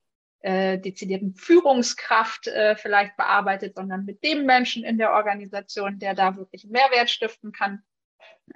äh, 0.42 0.80
dezidierten 0.80 1.36
Führungskraft 1.36 2.48
äh, 2.48 2.76
vielleicht 2.76 3.16
bearbeitet, 3.18 3.76
sondern 3.76 4.06
mit 4.06 4.24
dem 4.24 4.46
Menschen 4.46 4.84
in 4.84 4.98
der 4.98 5.14
Organisation, 5.14 6.00
der 6.00 6.14
da 6.14 6.36
wirklich 6.36 6.66
Mehrwert 6.66 7.10
stiften 7.10 7.52
kann. 7.52 7.84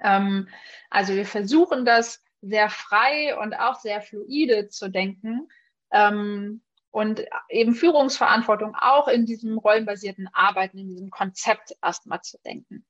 Ähm, 0.00 0.48
also 0.90 1.14
wir 1.14 1.26
versuchen 1.26 1.84
das 1.84 2.22
sehr 2.40 2.70
frei 2.70 3.38
und 3.38 3.54
auch 3.54 3.80
sehr 3.80 4.00
fluide 4.00 4.68
zu 4.68 4.88
denken 4.88 5.48
ähm, 5.92 6.62
und 6.90 7.24
eben 7.48 7.74
Führungsverantwortung 7.74 8.74
auch 8.74 9.08
in 9.08 9.26
diesem 9.26 9.58
rollenbasierten 9.58 10.28
Arbeiten, 10.32 10.78
in 10.78 10.88
diesem 10.88 11.10
Konzept 11.10 11.76
erstmal 11.82 12.22
zu 12.22 12.38
denken. 12.44 12.84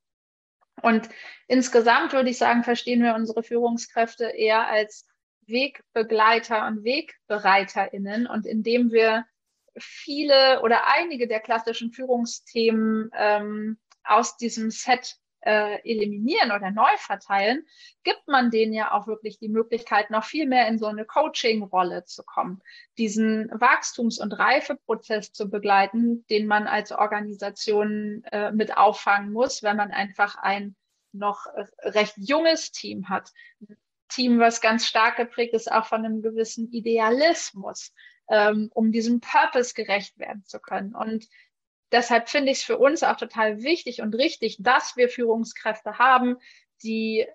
Und 0.82 1.08
insgesamt 1.48 2.12
würde 2.12 2.30
ich 2.30 2.38
sagen, 2.38 2.62
verstehen 2.62 3.02
wir 3.02 3.14
unsere 3.14 3.42
Führungskräfte 3.42 4.26
eher 4.26 4.68
als 4.68 5.06
Wegbegleiter 5.46 6.66
und 6.66 6.84
WegbereiterInnen 6.84 8.26
und 8.26 8.46
indem 8.46 8.90
wir 8.92 9.24
viele 9.78 10.62
oder 10.62 10.86
einige 10.86 11.28
der 11.28 11.40
klassischen 11.40 11.92
Führungsthemen 11.92 13.10
ähm, 13.14 13.78
aus 14.04 14.36
diesem 14.36 14.70
Set 14.70 15.16
äh, 15.46 15.78
eliminieren 15.84 16.50
oder 16.50 16.70
neu 16.70 16.90
verteilen, 16.98 17.64
gibt 18.02 18.26
man 18.26 18.50
denen 18.50 18.72
ja 18.72 18.92
auch 18.92 19.06
wirklich 19.06 19.38
die 19.38 19.48
Möglichkeit, 19.48 20.10
noch 20.10 20.24
viel 20.24 20.46
mehr 20.46 20.66
in 20.66 20.78
so 20.78 20.86
eine 20.86 21.04
Coaching-Rolle 21.04 22.04
zu 22.04 22.24
kommen, 22.24 22.60
diesen 22.98 23.48
Wachstums- 23.50 24.18
und 24.18 24.32
Reifeprozess 24.32 25.32
zu 25.32 25.48
begleiten, 25.48 26.26
den 26.28 26.46
man 26.46 26.66
als 26.66 26.90
Organisation 26.90 28.24
äh, 28.32 28.50
mit 28.50 28.76
auffangen 28.76 29.32
muss, 29.32 29.62
wenn 29.62 29.76
man 29.76 29.92
einfach 29.92 30.36
ein 30.36 30.74
noch 31.12 31.46
recht 31.80 32.14
junges 32.18 32.72
Team 32.72 33.08
hat. 33.08 33.32
Team, 34.08 34.38
was 34.38 34.60
ganz 34.60 34.86
stark 34.86 35.16
geprägt 35.16 35.54
ist, 35.54 35.70
auch 35.70 35.86
von 35.86 36.04
einem 36.04 36.22
gewissen 36.22 36.70
Idealismus, 36.70 37.92
ähm, 38.28 38.70
um 38.74 38.92
diesem 38.92 39.20
Purpose 39.20 39.74
gerecht 39.74 40.18
werden 40.18 40.44
zu 40.44 40.60
können. 40.60 40.94
Und 40.94 41.26
deshalb 41.92 42.28
finde 42.28 42.52
ich 42.52 42.58
es 42.58 42.64
für 42.64 42.78
uns 42.78 43.02
auch 43.02 43.16
total 43.16 43.62
wichtig 43.62 44.02
und 44.02 44.14
richtig, 44.14 44.56
dass 44.60 44.96
wir 44.96 45.08
Führungskräfte 45.08 45.98
haben, 45.98 46.36
die 46.82 47.26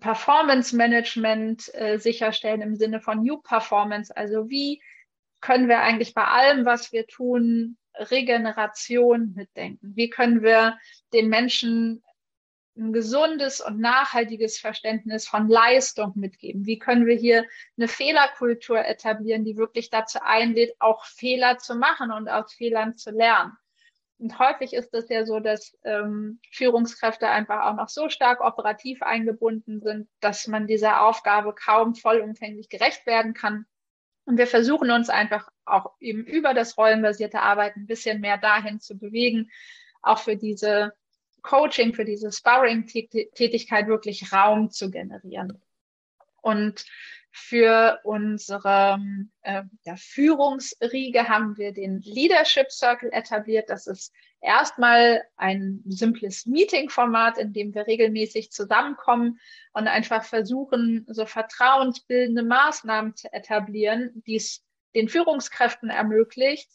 Performance 0.00 0.76
Management 0.76 1.72
äh, 1.74 1.98
sicherstellen 1.98 2.60
im 2.60 2.76
Sinne 2.76 3.00
von 3.00 3.22
New 3.22 3.38
Performance. 3.38 4.14
Also 4.14 4.50
wie 4.50 4.82
können 5.40 5.68
wir 5.68 5.80
eigentlich 5.80 6.14
bei 6.14 6.24
allem, 6.24 6.66
was 6.66 6.92
wir 6.92 7.06
tun, 7.06 7.78
Regeneration 7.94 9.32
mitdenken? 9.34 9.92
Wie 9.96 10.10
können 10.10 10.42
wir 10.42 10.78
den 11.12 11.28
Menschen 11.28 12.02
ein 12.78 12.92
gesundes 12.92 13.60
und 13.60 13.80
nachhaltiges 13.80 14.58
Verständnis 14.58 15.26
von 15.26 15.48
Leistung 15.48 16.12
mitgeben? 16.14 16.66
Wie 16.66 16.78
können 16.78 17.06
wir 17.06 17.16
hier 17.16 17.44
eine 17.76 17.88
Fehlerkultur 17.88 18.84
etablieren, 18.84 19.44
die 19.44 19.56
wirklich 19.56 19.90
dazu 19.90 20.20
einlädt, 20.22 20.74
auch 20.78 21.04
Fehler 21.04 21.58
zu 21.58 21.74
machen 21.74 22.10
und 22.12 22.28
aus 22.28 22.54
Fehlern 22.54 22.96
zu 22.96 23.10
lernen? 23.10 23.52
Und 24.18 24.38
häufig 24.40 24.72
ist 24.72 24.92
es 24.94 25.08
ja 25.08 25.24
so, 25.24 25.38
dass 25.38 25.76
ähm, 25.84 26.40
Führungskräfte 26.50 27.28
einfach 27.28 27.66
auch 27.66 27.76
noch 27.76 27.88
so 27.88 28.08
stark 28.08 28.40
operativ 28.40 29.02
eingebunden 29.02 29.80
sind, 29.80 30.08
dass 30.20 30.48
man 30.48 30.66
dieser 30.66 31.02
Aufgabe 31.02 31.54
kaum 31.54 31.94
vollumfänglich 31.94 32.68
gerecht 32.68 33.06
werden 33.06 33.32
kann. 33.32 33.66
Und 34.24 34.36
wir 34.36 34.48
versuchen 34.48 34.90
uns 34.90 35.08
einfach 35.08 35.48
auch 35.64 35.94
eben 36.00 36.24
über 36.24 36.52
das 36.52 36.76
rollenbasierte 36.76 37.40
Arbeiten 37.40 37.82
ein 37.82 37.86
bisschen 37.86 38.20
mehr 38.20 38.38
dahin 38.38 38.80
zu 38.80 38.98
bewegen, 38.98 39.50
auch 40.02 40.18
für 40.18 40.36
diese 40.36 40.92
Coaching, 41.48 41.94
für 41.94 42.04
diese 42.04 42.30
Sparring-Tätigkeit 42.30 43.86
wirklich 43.86 44.32
Raum 44.32 44.70
zu 44.70 44.90
generieren. 44.90 45.62
Und 46.42 46.84
für 47.30 48.00
unsere 48.04 48.98
äh, 49.42 49.62
ja, 49.84 49.96
Führungsriege 49.96 51.28
haben 51.28 51.56
wir 51.56 51.72
den 51.72 52.00
Leadership 52.00 52.70
Circle 52.70 53.10
etabliert. 53.12 53.70
Das 53.70 53.86
ist 53.86 54.12
erstmal 54.42 55.22
ein 55.36 55.82
simples 55.86 56.44
Meeting-Format, 56.44 57.38
in 57.38 57.54
dem 57.54 57.74
wir 57.74 57.86
regelmäßig 57.86 58.50
zusammenkommen 58.50 59.40
und 59.72 59.88
einfach 59.88 60.24
versuchen, 60.24 61.06
so 61.08 61.24
vertrauensbildende 61.24 62.42
Maßnahmen 62.42 63.14
zu 63.14 63.32
etablieren, 63.32 64.22
die 64.26 64.36
es 64.36 64.62
den 64.94 65.08
Führungskräften 65.08 65.88
ermöglicht, 65.88 66.68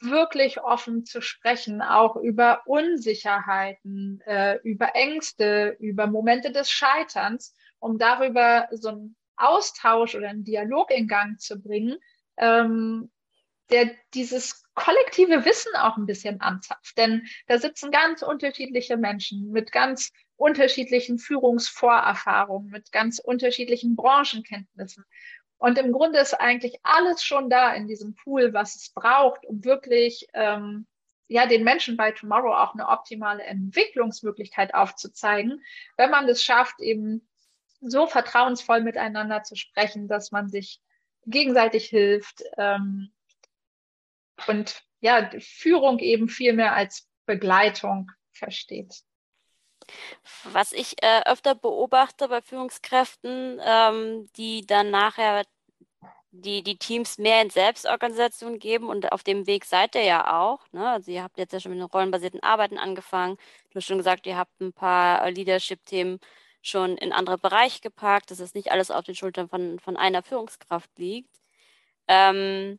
wirklich 0.00 0.60
offen 0.60 1.04
zu 1.04 1.20
sprechen, 1.20 1.82
auch 1.82 2.16
über 2.16 2.62
Unsicherheiten, 2.66 4.20
äh, 4.26 4.58
über 4.62 4.94
Ängste, 4.94 5.76
über 5.80 6.06
Momente 6.06 6.52
des 6.52 6.70
Scheiterns, 6.70 7.54
um 7.78 7.98
darüber 7.98 8.68
so 8.72 8.88
einen 8.90 9.16
Austausch 9.36 10.14
oder 10.14 10.28
einen 10.28 10.44
Dialog 10.44 10.90
in 10.90 11.08
Gang 11.08 11.40
zu 11.40 11.60
bringen, 11.60 11.98
ähm, 12.36 13.10
der 13.70 13.90
dieses 14.14 14.64
kollektive 14.74 15.44
Wissen 15.44 15.74
auch 15.76 15.96
ein 15.96 16.06
bisschen 16.06 16.40
anzapft. 16.40 16.96
Denn 16.96 17.26
da 17.46 17.58
sitzen 17.58 17.90
ganz 17.90 18.22
unterschiedliche 18.22 18.96
Menschen 18.96 19.50
mit 19.50 19.72
ganz 19.72 20.12
unterschiedlichen 20.36 21.18
Führungsvorerfahrungen, 21.18 22.70
mit 22.70 22.92
ganz 22.92 23.18
unterschiedlichen 23.18 23.96
Branchenkenntnissen. 23.96 25.04
Und 25.58 25.78
im 25.78 25.92
Grunde 25.92 26.18
ist 26.18 26.34
eigentlich 26.34 26.78
alles 26.82 27.24
schon 27.24 27.48
da 27.48 27.72
in 27.72 27.88
diesem 27.88 28.14
Pool, 28.14 28.52
was 28.52 28.76
es 28.76 28.90
braucht, 28.90 29.44
um 29.46 29.64
wirklich 29.64 30.28
ähm, 30.34 30.86
ja 31.28 31.46
den 31.46 31.64
Menschen 31.64 31.96
bei 31.96 32.12
Tomorrow 32.12 32.54
auch 32.54 32.74
eine 32.74 32.88
optimale 32.88 33.42
Entwicklungsmöglichkeit 33.42 34.74
aufzuzeigen, 34.74 35.64
wenn 35.96 36.10
man 36.10 36.28
es 36.28 36.42
schafft, 36.42 36.80
eben 36.80 37.26
so 37.80 38.06
vertrauensvoll 38.06 38.82
miteinander 38.82 39.42
zu 39.42 39.56
sprechen, 39.56 40.08
dass 40.08 40.30
man 40.30 40.48
sich 40.48 40.80
gegenseitig 41.24 41.86
hilft 41.86 42.42
ähm, 42.56 43.12
und 44.46 44.82
ja 45.00 45.30
Führung 45.40 45.98
eben 45.98 46.28
viel 46.28 46.52
mehr 46.52 46.74
als 46.74 47.08
Begleitung 47.26 48.10
versteht. 48.32 49.02
Was 50.44 50.72
ich 50.72 51.02
äh, 51.02 51.22
öfter 51.26 51.54
beobachte 51.54 52.28
bei 52.28 52.42
Führungskräften, 52.42 53.60
ähm, 53.64 54.28
die 54.36 54.66
dann 54.66 54.90
nachher 54.90 55.44
die, 56.42 56.62
die 56.62 56.78
Teams 56.78 57.18
mehr 57.18 57.42
in 57.42 57.50
Selbstorganisation 57.50 58.58
geben 58.58 58.88
und 58.88 59.12
auf 59.12 59.22
dem 59.22 59.46
Weg 59.46 59.64
seid 59.64 59.94
ihr 59.94 60.04
ja 60.04 60.38
auch. 60.38 60.60
Ne? 60.72 60.88
Also 60.88 61.10
ihr 61.10 61.22
habt 61.22 61.38
jetzt 61.38 61.52
ja 61.52 61.60
schon 61.60 61.72
mit 61.72 61.80
den 61.80 61.86
rollenbasierten 61.86 62.42
Arbeiten 62.42 62.78
angefangen. 62.78 63.36
Du 63.70 63.76
hast 63.76 63.86
schon 63.86 63.98
gesagt, 63.98 64.26
ihr 64.26 64.36
habt 64.36 64.60
ein 64.60 64.72
paar 64.72 65.24
äh, 65.24 65.30
Leadership-Themen 65.30 66.20
schon 66.62 66.96
in 66.98 67.12
andere 67.12 67.38
Bereiche 67.38 67.80
gepackt, 67.80 68.30
dass 68.30 68.40
es 68.40 68.54
nicht 68.54 68.72
alles 68.72 68.90
auf 68.90 69.04
den 69.04 69.14
Schultern 69.14 69.48
von, 69.48 69.78
von 69.80 69.96
einer 69.96 70.22
Führungskraft 70.22 70.90
liegt. 70.98 71.40
Ähm, 72.08 72.78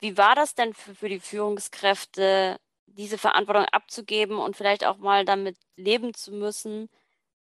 wie 0.00 0.16
war 0.16 0.34
das 0.34 0.54
denn 0.54 0.74
für, 0.74 0.94
für 0.94 1.08
die 1.08 1.20
Führungskräfte, 1.20 2.58
diese 2.94 3.18
Verantwortung 3.18 3.66
abzugeben 3.66 4.38
und 4.38 4.56
vielleicht 4.56 4.84
auch 4.84 4.98
mal 4.98 5.24
damit 5.24 5.56
leben 5.76 6.14
zu 6.14 6.32
müssen, 6.32 6.88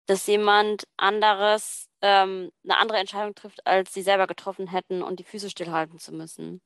dass 0.07 0.27
jemand 0.27 0.85
anderes 0.97 1.89
ähm, 2.03 2.51
eine 2.65 2.79
andere 2.79 2.99
Entscheidung 2.99 3.35
trifft, 3.35 3.67
als 3.67 3.95
sie 3.95 4.03
selber 4.03 4.27
getroffen 4.27 4.67
hätten 4.69 5.03
und 5.03 5.21
die 5.21 5.25
Füße 5.25 5.51
stillhalten 5.51 5.99
zu 5.99 6.13
müssen? 6.13 6.61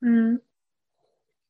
Hm. 0.00 0.40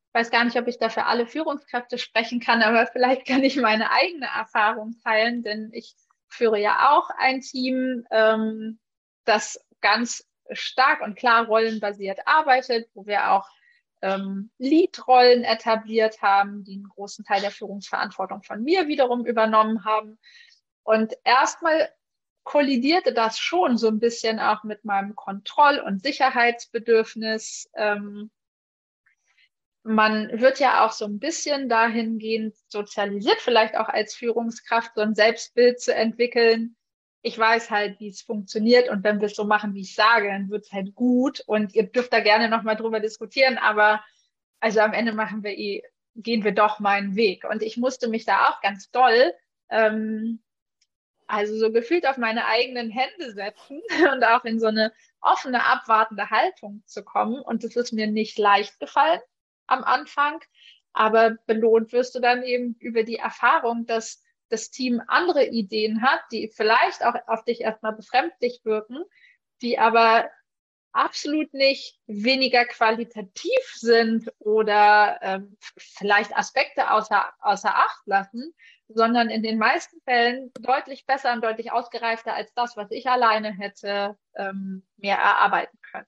Ich 0.07 0.13
weiß 0.19 0.29
gar 0.29 0.43
nicht, 0.43 0.57
ob 0.57 0.67
ich 0.67 0.77
da 0.77 0.89
für 0.89 1.05
alle 1.05 1.25
Führungskräfte 1.25 1.97
sprechen 1.97 2.41
kann, 2.41 2.61
aber 2.61 2.85
vielleicht 2.87 3.25
kann 3.25 3.43
ich 3.43 3.55
meine 3.55 3.91
eigene 3.91 4.27
Erfahrung 4.27 4.95
teilen, 5.03 5.41
denn 5.41 5.69
ich 5.73 5.95
führe 6.27 6.59
ja 6.59 6.91
auch 6.91 7.09
ein 7.17 7.41
Team, 7.41 8.05
ähm, 8.11 8.79
das 9.23 9.63
ganz 9.79 10.27
stark 10.51 11.01
und 11.01 11.15
klar 11.15 11.45
rollenbasiert 11.45 12.19
arbeitet, 12.25 12.89
wo 12.93 13.05
wir 13.05 13.31
auch 13.31 13.47
ähm, 14.01 14.51
Lead-Rollen 14.57 15.43
etabliert 15.43 16.21
haben, 16.21 16.63
die 16.63 16.75
einen 16.75 16.89
großen 16.89 17.25
Teil 17.25 17.41
der 17.41 17.51
Führungsverantwortung 17.51 18.43
von 18.43 18.63
mir 18.63 18.87
wiederum 18.87 19.25
übernommen 19.25 19.85
haben. 19.85 20.19
Und 20.83 21.13
erstmal 21.23 21.89
kollidierte 22.43 23.13
das 23.13 23.37
schon 23.37 23.77
so 23.77 23.87
ein 23.87 23.99
bisschen 23.99 24.39
auch 24.39 24.63
mit 24.63 24.83
meinem 24.83 25.15
Kontroll- 25.15 25.79
und 25.79 26.01
Sicherheitsbedürfnis. 26.01 27.69
Ähm, 27.75 28.31
man 29.83 30.39
wird 30.39 30.59
ja 30.59 30.85
auch 30.85 30.91
so 30.91 31.05
ein 31.05 31.19
bisschen 31.19 31.69
dahingehend 31.69 32.55
sozialisiert, 32.67 33.41
vielleicht 33.41 33.75
auch 33.75 33.89
als 33.89 34.13
Führungskraft 34.15 34.91
so 34.95 35.01
ein 35.01 35.15
Selbstbild 35.15 35.79
zu 35.79 35.93
entwickeln. 35.93 36.75
Ich 37.21 37.37
weiß 37.37 37.69
halt, 37.69 37.99
wie 37.99 38.09
es 38.09 38.21
funktioniert 38.21 38.89
und 38.89 39.03
wenn 39.03 39.19
wir 39.19 39.27
es 39.27 39.35
so 39.35 39.45
machen, 39.45 39.73
wie 39.73 39.81
ich 39.81 39.93
sage, 39.93 40.27
dann 40.27 40.49
wird 40.49 40.65
es 40.65 40.71
halt 40.71 40.95
gut 40.95 41.41
und 41.45 41.73
ihr 41.75 41.83
dürft 41.83 42.13
da 42.13 42.19
gerne 42.19 42.49
nochmal 42.49 42.75
drüber 42.75 42.99
diskutieren, 42.99 43.57
aber 43.57 44.03
also 44.59 44.79
am 44.79 44.93
Ende 44.93 45.13
machen 45.13 45.43
wir 45.43 45.57
eh, 45.57 45.83
gehen 46.15 46.43
wir 46.43 46.53
doch 46.53 46.79
meinen 46.79 47.15
Weg. 47.15 47.45
Und 47.49 47.61
ich 47.63 47.77
musste 47.77 48.07
mich 48.07 48.25
da 48.25 48.49
auch 48.49 48.61
ganz 48.61 48.91
doll 48.91 49.33
ähm, 49.69 50.41
also 51.31 51.57
so 51.57 51.71
gefühlt 51.71 52.05
auf 52.05 52.17
meine 52.17 52.45
eigenen 52.45 52.91
Hände 52.91 53.31
setzen 53.31 53.81
und 54.13 54.23
auch 54.23 54.43
in 54.43 54.59
so 54.59 54.67
eine 54.67 54.91
offene, 55.21 55.63
abwartende 55.63 56.29
Haltung 56.29 56.83
zu 56.85 57.03
kommen. 57.03 57.41
Und 57.41 57.63
das 57.63 57.75
ist 57.75 57.93
mir 57.93 58.07
nicht 58.07 58.37
leicht 58.37 58.79
gefallen 58.79 59.21
am 59.67 59.83
Anfang, 59.83 60.41
aber 60.91 61.37
belohnt 61.47 61.93
wirst 61.93 62.15
du 62.15 62.19
dann 62.19 62.43
eben 62.43 62.75
über 62.79 63.03
die 63.03 63.15
Erfahrung, 63.15 63.85
dass 63.85 64.21
das 64.51 64.69
Team 64.69 65.01
andere 65.07 65.45
Ideen 65.45 66.01
hat, 66.01 66.21
die 66.31 66.51
vielleicht 66.53 67.03
auch 67.03 67.15
auf 67.27 67.43
dich 67.43 67.61
erstmal 67.61 67.93
befremdlich 67.93 68.61
wirken, 68.63 69.03
die 69.61 69.79
aber 69.79 70.29
absolut 70.93 71.53
nicht 71.53 71.99
weniger 72.05 72.65
qualitativ 72.65 73.63
sind 73.73 74.29
oder 74.39 75.19
ähm, 75.21 75.57
vielleicht 75.77 76.35
Aspekte 76.35 76.91
außer, 76.91 77.33
außer 77.39 77.73
Acht 77.73 78.01
lassen, 78.05 78.53
sondern 78.89 79.29
in 79.29 79.41
den 79.41 79.57
meisten 79.57 80.01
Fällen 80.01 80.51
deutlich 80.59 81.05
besser 81.05 81.31
und 81.33 81.43
deutlich 81.43 81.71
ausgereifter 81.71 82.33
als 82.33 82.53
das, 82.53 82.75
was 82.75 82.91
ich 82.91 83.07
alleine 83.07 83.53
hätte 83.53 84.17
ähm, 84.35 84.85
mir 84.97 85.13
erarbeiten 85.13 85.79
können. 85.91 86.07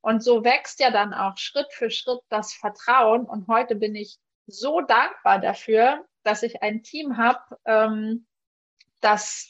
Und 0.00 0.22
so 0.22 0.44
wächst 0.44 0.80
ja 0.80 0.90
dann 0.90 1.14
auch 1.14 1.36
Schritt 1.36 1.72
für 1.72 1.90
Schritt 1.90 2.20
das 2.28 2.52
Vertrauen. 2.54 3.24
Und 3.24 3.46
heute 3.48 3.76
bin 3.76 3.94
ich 3.94 4.18
so 4.46 4.80
dankbar 4.80 5.40
dafür, 5.40 6.07
dass 6.28 6.42
ich 6.42 6.62
ein 6.62 6.82
Team 6.82 7.16
habe, 7.16 7.58
ähm, 7.64 8.26
das 9.00 9.48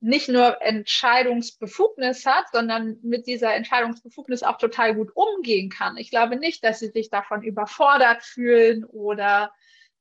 nicht 0.00 0.28
nur 0.28 0.60
Entscheidungsbefugnis 0.60 2.26
hat, 2.26 2.50
sondern 2.52 2.98
mit 3.02 3.26
dieser 3.26 3.54
Entscheidungsbefugnis 3.54 4.42
auch 4.42 4.58
total 4.58 4.94
gut 4.94 5.10
umgehen 5.14 5.70
kann. 5.70 5.96
Ich 5.96 6.10
glaube 6.10 6.36
nicht, 6.36 6.62
dass 6.64 6.80
sie 6.80 6.88
sich 6.88 7.08
davon 7.08 7.42
überfordert 7.42 8.22
fühlen 8.22 8.84
oder 8.84 9.52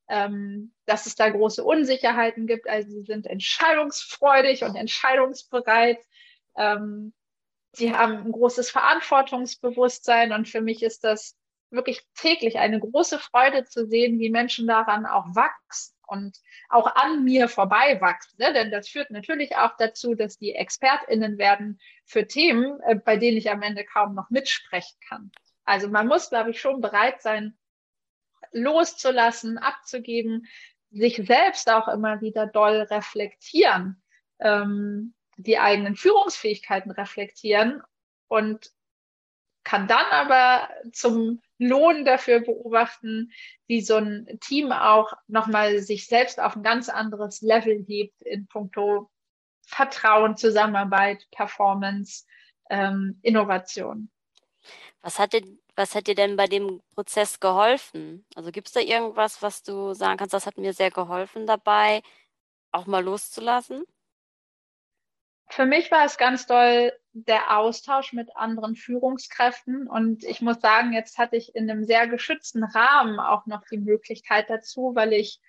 ähm, 0.09 0.73
dass 0.85 1.05
es 1.05 1.15
da 1.15 1.29
große 1.29 1.63
Unsicherheiten 1.63 2.45
gibt. 2.45 2.67
Also 2.67 2.89
sie 2.89 3.03
sind 3.03 3.25
entscheidungsfreudig 3.25 4.65
und 4.65 4.75
entscheidungsbereit. 4.75 5.99
Ähm, 6.57 7.13
sie 7.71 7.93
haben 7.93 8.25
ein 8.25 8.31
großes 8.33 8.69
Verantwortungsbewusstsein 8.69 10.33
und 10.33 10.49
für 10.49 10.61
mich 10.61 10.83
ist 10.83 11.05
das 11.05 11.38
wirklich 11.71 12.01
täglich 12.15 12.57
eine 12.57 12.79
große 12.79 13.19
Freude 13.19 13.65
zu 13.65 13.87
sehen, 13.87 14.19
wie 14.19 14.29
Menschen 14.29 14.67
daran 14.67 15.05
auch 15.05 15.25
wachsen 15.35 15.95
und 16.07 16.39
auch 16.69 16.95
an 16.95 17.23
mir 17.23 17.47
vorbei 17.47 17.99
wachsen. 18.01 18.37
Ne? 18.39 18.53
Denn 18.53 18.71
das 18.71 18.89
führt 18.89 19.11
natürlich 19.11 19.55
auch 19.55 19.75
dazu, 19.77 20.15
dass 20.15 20.37
die 20.37 20.55
ExpertInnen 20.55 21.37
werden 21.37 21.79
für 22.05 22.27
Themen, 22.27 22.79
äh, 22.81 22.95
bei 22.95 23.17
denen 23.17 23.37
ich 23.37 23.51
am 23.51 23.61
Ende 23.61 23.85
kaum 23.85 24.15
noch 24.15 24.29
mitsprechen 24.29 24.97
kann. 25.07 25.31
Also 25.65 25.87
man 25.87 26.07
muss, 26.07 26.29
glaube 26.29 26.49
ich, 26.49 26.59
schon 26.59 26.81
bereit 26.81 27.21
sein, 27.21 27.57
loszulassen, 28.51 29.57
abzugeben, 29.59 30.47
sich 30.91 31.17
selbst 31.17 31.69
auch 31.69 31.87
immer 31.87 32.21
wieder 32.21 32.47
doll 32.47 32.81
reflektieren, 32.81 34.01
ähm, 34.39 35.13
die 35.37 35.59
eigenen 35.59 35.95
Führungsfähigkeiten 35.95 36.89
reflektieren 36.91 37.83
und 38.27 38.71
kann 39.63 39.87
dann 39.87 40.05
aber 40.07 40.69
zum 40.91 41.41
Lohn 41.59 42.05
dafür 42.05 42.39
beobachten, 42.39 43.31
wie 43.67 43.81
so 43.81 43.97
ein 43.97 44.39
Team 44.41 44.71
auch 44.71 45.13
nochmal 45.27 45.79
sich 45.79 46.07
selbst 46.07 46.39
auf 46.39 46.55
ein 46.55 46.63
ganz 46.63 46.89
anderes 46.89 47.41
Level 47.41 47.83
hebt 47.87 48.21
in 48.23 48.47
puncto 48.47 49.11
Vertrauen, 49.67 50.35
Zusammenarbeit, 50.35 51.27
Performance, 51.31 52.25
ähm, 52.71 53.19
Innovation. 53.21 54.09
Was 55.01 55.19
hat 55.19 55.33
denn 55.33 55.59
was 55.79 55.95
hat 55.95 56.07
dir 56.07 56.15
denn 56.15 56.35
bei 56.35 56.47
dem 56.47 56.81
Prozess 56.93 57.39
geholfen? 57.39 58.25
Also 58.35 58.51
gibt 58.51 58.67
es 58.67 58.73
da 58.73 58.81
irgendwas, 58.81 59.41
was 59.41 59.63
du 59.63 59.93
sagen 59.93 60.17
kannst, 60.17 60.33
das 60.33 60.45
hat 60.45 60.57
mir 60.57 60.73
sehr 60.73 60.91
geholfen 60.91 61.47
dabei, 61.47 62.01
auch 62.73 62.85
mal 62.85 63.01
loszulassen? 63.01 63.85
Für 65.49 65.65
mich 65.65 65.89
war 65.91 66.05
es 66.05 66.17
ganz 66.17 66.45
doll 66.45 66.93
der 67.13 67.57
Austausch 67.57 68.13
mit 68.13 68.35
anderen 68.35 68.75
Führungskräften. 68.75 69.87
Und 69.87 70.23
ich 70.23 70.41
muss 70.41 70.61
sagen, 70.61 70.93
jetzt 70.93 71.17
hatte 71.17 71.37
ich 71.37 71.55
in 71.55 71.69
einem 71.69 71.83
sehr 71.83 72.07
geschützten 72.07 72.63
Rahmen 72.63 73.19
auch 73.19 73.47
noch 73.47 73.63
die 73.69 73.79
Möglichkeit 73.79 74.49
dazu, 74.49 74.91
weil 74.93 75.11
ich 75.13 75.41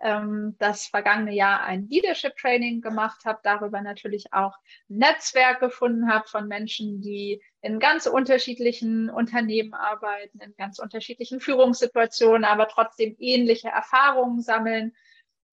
ähm, 0.00 0.56
das 0.58 0.86
vergangene 0.86 1.32
Jahr 1.32 1.62
ein 1.62 1.88
Leadership 1.88 2.36
Training 2.36 2.80
gemacht 2.80 3.24
habe, 3.24 3.38
darüber 3.44 3.80
natürlich 3.80 4.32
auch 4.32 4.56
Netzwerk 4.88 5.60
gefunden 5.60 6.08
habe 6.12 6.26
von 6.26 6.48
Menschen, 6.48 7.00
die 7.00 7.40
in 7.60 7.78
ganz 7.78 8.06
unterschiedlichen 8.06 9.08
Unternehmen 9.08 9.72
arbeiten, 9.72 10.40
in 10.40 10.54
ganz 10.56 10.80
unterschiedlichen 10.80 11.38
Führungssituationen, 11.38 12.44
aber 12.44 12.66
trotzdem 12.66 13.14
ähnliche 13.20 13.68
Erfahrungen 13.68 14.40
sammeln. 14.40 14.96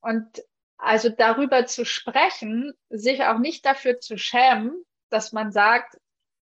Und 0.02 0.44
also 0.82 1.10
darüber 1.10 1.68
zu 1.68 1.86
sprechen, 1.86 2.74
sich 2.90 3.24
auch 3.24 3.38
nicht 3.38 3.66
dafür 3.66 4.00
zu 4.00 4.18
schämen, 4.18 4.84
dass 5.10 5.32
man 5.32 5.52
sagt, 5.52 5.98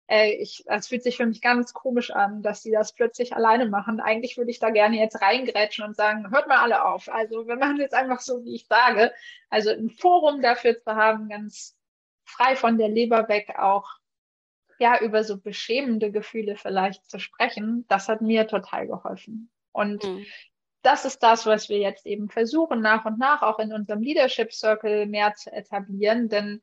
ey, 0.08 0.34
ich, 0.34 0.64
es 0.66 0.88
fühlt 0.88 1.04
sich 1.04 1.16
für 1.16 1.24
mich 1.24 1.40
ganz 1.40 1.72
komisch 1.72 2.10
an, 2.10 2.42
dass 2.42 2.60
die 2.60 2.72
das 2.72 2.92
plötzlich 2.92 3.34
alleine 3.34 3.66
machen. 3.66 4.00
Eigentlich 4.00 4.36
würde 4.36 4.50
ich 4.50 4.58
da 4.58 4.70
gerne 4.70 4.98
jetzt 4.98 5.22
reingrätschen 5.22 5.84
und 5.84 5.96
sagen, 5.96 6.30
hört 6.30 6.48
mal 6.48 6.58
alle 6.58 6.84
auf. 6.84 7.08
Also 7.08 7.46
wir 7.46 7.56
machen 7.56 7.78
jetzt 7.78 7.94
einfach 7.94 8.20
so, 8.20 8.44
wie 8.44 8.56
ich 8.56 8.66
sage. 8.66 9.12
Also 9.50 9.70
ein 9.70 9.88
Forum 9.88 10.42
dafür 10.42 10.78
zu 10.78 10.94
haben, 10.94 11.28
ganz 11.28 11.76
frei 12.24 12.56
von 12.56 12.76
der 12.76 12.88
Leber 12.88 13.28
weg 13.28 13.54
auch, 13.56 13.88
ja, 14.80 15.00
über 15.00 15.22
so 15.22 15.38
beschämende 15.38 16.10
Gefühle 16.10 16.56
vielleicht 16.56 17.08
zu 17.08 17.20
sprechen, 17.20 17.86
das 17.88 18.08
hat 18.08 18.20
mir 18.20 18.48
total 18.48 18.88
geholfen. 18.88 19.48
Und 19.70 20.02
mhm. 20.02 20.26
Das 20.84 21.04
ist 21.04 21.22
das, 21.22 21.46
was 21.46 21.68
wir 21.68 21.78
jetzt 21.78 22.06
eben 22.06 22.28
versuchen, 22.28 22.80
nach 22.80 23.04
und 23.04 23.18
nach 23.18 23.42
auch 23.42 23.58
in 23.58 23.72
unserem 23.72 24.02
Leadership 24.02 24.52
Circle 24.52 25.06
mehr 25.06 25.34
zu 25.34 25.50
etablieren, 25.52 26.28
denn 26.28 26.62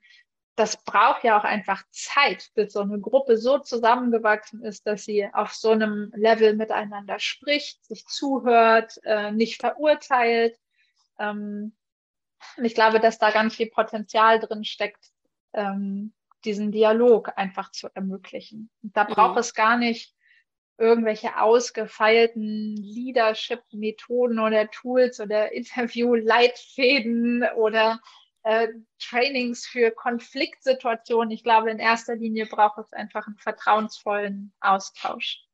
das 0.55 0.83
braucht 0.83 1.23
ja 1.23 1.39
auch 1.39 1.43
einfach 1.43 1.81
Zeit, 1.89 2.51
bis 2.53 2.73
so 2.73 2.81
eine 2.81 2.99
Gruppe 2.99 3.37
so 3.37 3.57
zusammengewachsen 3.57 4.63
ist, 4.63 4.85
dass 4.85 5.05
sie 5.05 5.27
auf 5.33 5.53
so 5.53 5.71
einem 5.71 6.11
Level 6.15 6.55
miteinander 6.55 7.19
spricht, 7.19 7.83
sich 7.85 8.05
zuhört, 8.05 8.99
äh, 9.03 9.31
nicht 9.31 9.59
verurteilt. 9.59 10.59
Ähm, 11.17 11.75
und 12.57 12.65
ich 12.65 12.75
glaube, 12.75 12.99
dass 12.99 13.17
da 13.17 13.31
ganz 13.31 13.55
viel 13.55 13.69
Potenzial 13.71 14.39
drin 14.39 14.63
steckt, 14.63 15.03
ähm, 15.53 16.13
diesen 16.43 16.71
Dialog 16.71 17.31
einfach 17.37 17.71
zu 17.71 17.87
ermöglichen. 17.93 18.69
Und 18.83 18.95
da 18.95 19.05
braucht 19.05 19.33
mhm. 19.33 19.39
es 19.39 19.53
gar 19.53 19.77
nicht 19.77 20.13
irgendwelche 20.81 21.39
ausgefeilten 21.39 22.75
Leadership-Methoden 22.75 24.39
oder 24.39 24.69
Tools 24.71 25.19
oder 25.19 25.51
Interview-Leitfäden 25.53 27.43
oder 27.55 27.99
äh, 28.43 28.69
Trainings 28.99 29.67
für 29.67 29.91
Konfliktsituationen. 29.91 31.31
Ich 31.31 31.43
glaube, 31.43 31.69
in 31.69 31.79
erster 31.79 32.15
Linie 32.15 32.47
braucht 32.47 32.79
es 32.79 32.91
einfach 32.93 33.27
einen 33.27 33.37
vertrauensvollen 33.37 34.53
Austausch. 34.59 35.45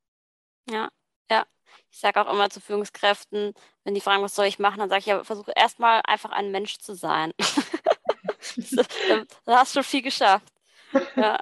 Ja, 0.70 0.90
ja. 1.30 1.46
Ich 1.92 2.00
sage 2.00 2.22
auch 2.22 2.34
immer 2.34 2.50
zu 2.50 2.62
Führungskräften, 2.62 3.54
wenn 3.84 3.94
die 3.94 4.02
fragen, 4.02 4.24
was 4.24 4.36
soll 4.36 4.46
ich 4.46 4.58
machen, 4.58 4.80
dann 4.80 4.90
sage 4.90 5.00
ich 5.00 5.06
ja, 5.08 5.24
versuche 5.24 5.52
erstmal 5.56 6.02
einfach 6.06 6.32
ein 6.32 6.52
Mensch 6.52 6.78
zu 6.78 6.96
sein. 6.96 7.34
da 9.46 9.60
hast 9.60 9.76
du 9.76 9.80
schon 9.80 9.84
viel 9.84 10.02
geschafft. 10.02 10.54
Ja. 11.16 11.40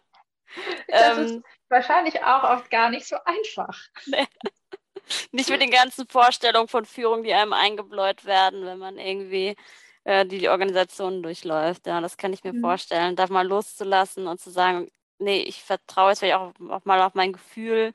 Das 0.88 1.18
ähm, 1.18 1.26
ist 1.26 1.44
wahrscheinlich 1.70 2.24
auch 2.24 2.44
oft 2.44 2.70
gar 2.70 2.90
nicht 2.90 3.08
so 3.08 3.18
einfach. 3.26 3.78
Nee. 4.06 4.28
Nicht 5.32 5.50
mit 5.50 5.62
den 5.62 5.72
ganzen 5.72 6.08
Vorstellungen 6.08 6.68
von 6.68 6.86
Führung, 6.86 7.24
die 7.24 7.34
einem 7.34 7.54
eingebläut 7.54 8.26
werden, 8.26 8.66
wenn 8.66 8.80
man 8.80 8.98
irgendwie 8.98 9.56
äh, 10.04 10.26
die, 10.26 10.40
die 10.40 10.50
Organisation 10.50 11.22
durchläuft. 11.22 11.86
Ja, 11.88 12.02
das 12.02 12.18
kann 12.18 12.34
ich 12.34 12.44
mir 12.44 12.54
mhm. 12.54 12.62
vorstellen. 12.62 13.16
Da 13.16 13.28
mal 13.28 13.48
loszulassen 13.48 14.28
und 14.28 14.40
zu 14.40 14.50
sagen, 14.50 14.90
nee, 15.20 15.42
ich 15.42 15.64
vertraue 15.64 16.10
jetzt 16.10 16.20
vielleicht 16.20 16.38
auch, 16.38 16.54
auch 16.70 16.86
mal 16.86 17.02
auf 17.02 17.14
mein 17.14 17.34
Gefühl, 17.34 17.94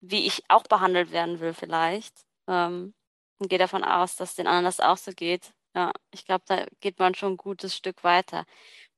wie 0.00 0.26
ich 0.26 0.42
auch 0.48 0.64
behandelt 0.64 1.10
werden 1.12 1.40
will 1.40 1.54
vielleicht. 1.54 2.14
Ähm, 2.48 2.94
und 3.38 3.48
gehe 3.48 3.58
davon 3.58 3.84
aus, 3.84 4.16
dass 4.16 4.34
den 4.34 4.46
anderen 4.46 4.64
das 4.64 4.80
auch 4.80 4.96
so 4.96 5.12
geht. 5.12 5.52
Ja, 5.74 5.92
ich 6.10 6.24
glaube, 6.24 6.44
da 6.46 6.66
geht 6.80 6.98
man 6.98 7.14
schon 7.14 7.34
ein 7.34 7.36
gutes 7.36 7.76
Stück 7.76 8.02
weiter. 8.02 8.44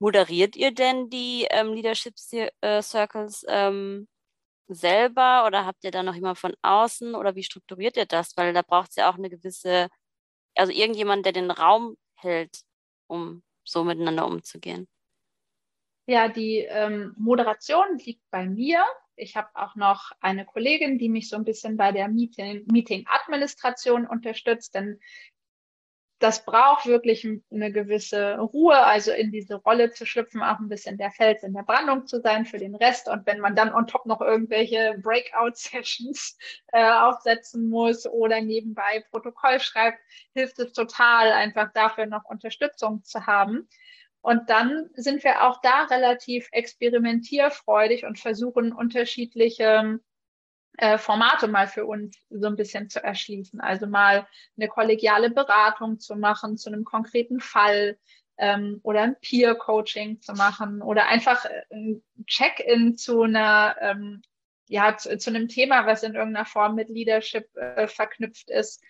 Moderiert 0.00 0.56
ihr 0.56 0.72
denn 0.72 1.10
die 1.10 1.46
ähm, 1.50 1.72
Leadership 1.72 2.14
äh, 2.60 2.82
Circles 2.82 3.44
ähm, 3.48 4.06
selber 4.68 5.44
oder 5.46 5.66
habt 5.66 5.82
ihr 5.82 5.90
da 5.90 6.02
noch 6.02 6.14
jemand 6.14 6.38
von 6.38 6.54
außen 6.62 7.14
oder 7.14 7.34
wie 7.34 7.42
strukturiert 7.42 7.96
ihr 7.96 8.06
das? 8.06 8.36
Weil 8.36 8.52
da 8.52 8.62
braucht 8.62 8.90
es 8.90 8.96
ja 8.96 9.10
auch 9.10 9.16
eine 9.16 9.30
gewisse, 9.30 9.88
also 10.54 10.72
irgendjemand, 10.72 11.26
der 11.26 11.32
den 11.32 11.50
Raum 11.50 11.96
hält, 12.14 12.60
um 13.08 13.42
so 13.64 13.82
miteinander 13.84 14.26
umzugehen. 14.26 14.86
Ja, 16.06 16.28
die 16.28 16.58
ähm, 16.58 17.14
Moderation 17.18 17.98
liegt 17.98 18.22
bei 18.30 18.46
mir. 18.46 18.84
Ich 19.16 19.36
habe 19.36 19.48
auch 19.54 19.74
noch 19.74 20.12
eine 20.20 20.46
Kollegin, 20.46 20.98
die 20.98 21.08
mich 21.08 21.28
so 21.28 21.36
ein 21.36 21.44
bisschen 21.44 21.76
bei 21.76 21.92
der 21.92 22.08
Meeting-Administration 22.08 24.06
unterstützt, 24.06 24.74
denn 24.74 25.00
das 26.18 26.44
braucht 26.44 26.86
wirklich 26.86 27.26
eine 27.52 27.70
gewisse 27.70 28.38
Ruhe, 28.38 28.76
also 28.76 29.12
in 29.12 29.30
diese 29.30 29.54
Rolle 29.54 29.90
zu 29.92 30.04
schlüpfen, 30.04 30.42
auch 30.42 30.58
ein 30.58 30.68
bisschen 30.68 30.98
der 30.98 31.12
Fels 31.12 31.44
in 31.44 31.52
der 31.52 31.62
Brandung 31.62 32.06
zu 32.06 32.20
sein 32.20 32.44
für 32.44 32.58
den 32.58 32.74
Rest. 32.74 33.08
Und 33.08 33.24
wenn 33.26 33.38
man 33.38 33.54
dann 33.54 33.72
on 33.72 33.86
top 33.86 34.04
noch 34.06 34.20
irgendwelche 34.20 34.98
Breakout-Sessions 35.00 36.36
äh, 36.72 36.90
aufsetzen 36.90 37.68
muss 37.68 38.06
oder 38.06 38.40
nebenbei 38.40 39.04
Protokoll 39.10 39.60
schreibt, 39.60 39.98
hilft 40.34 40.58
es 40.58 40.72
total, 40.72 41.30
einfach 41.32 41.72
dafür 41.72 42.06
noch 42.06 42.24
Unterstützung 42.24 43.04
zu 43.04 43.26
haben. 43.26 43.68
Und 44.20 44.50
dann 44.50 44.90
sind 44.94 45.22
wir 45.22 45.44
auch 45.44 45.60
da 45.60 45.84
relativ 45.84 46.48
experimentierfreudig 46.50 48.04
und 48.04 48.18
versuchen 48.18 48.72
unterschiedliche 48.72 50.00
äh, 50.78 50.96
Formate 50.96 51.48
mal 51.48 51.66
für 51.66 51.84
uns 51.84 52.16
so 52.30 52.46
ein 52.46 52.56
bisschen 52.56 52.88
zu 52.88 53.02
erschließen. 53.02 53.60
Also 53.60 53.86
mal 53.86 54.26
eine 54.56 54.68
kollegiale 54.68 55.30
Beratung 55.30 55.98
zu 55.98 56.16
machen 56.16 56.56
zu 56.56 56.70
einem 56.70 56.84
konkreten 56.84 57.40
Fall 57.40 57.98
ähm, 58.38 58.80
oder 58.82 59.02
ein 59.02 59.16
Peer-Coaching 59.20 60.20
zu 60.20 60.32
machen 60.32 60.80
oder 60.80 61.06
einfach 61.08 61.44
ein 61.70 62.02
Check-in 62.26 62.96
zu 62.96 63.22
einer 63.22 63.76
ähm, 63.80 64.22
ja, 64.68 64.96
zu, 64.96 65.16
zu, 65.18 65.30
einem 65.30 65.48
Thema, 65.48 65.86
was 65.86 66.02
in 66.02 66.14
irgendeiner 66.14 66.46
Form 66.46 66.74
mit 66.74 66.90
Leadership 66.90 67.48
äh, 67.56 67.88
verknüpft 67.88 68.50
ist. 68.50 68.82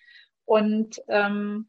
Und 0.45 1.01
ähm, 1.09 1.69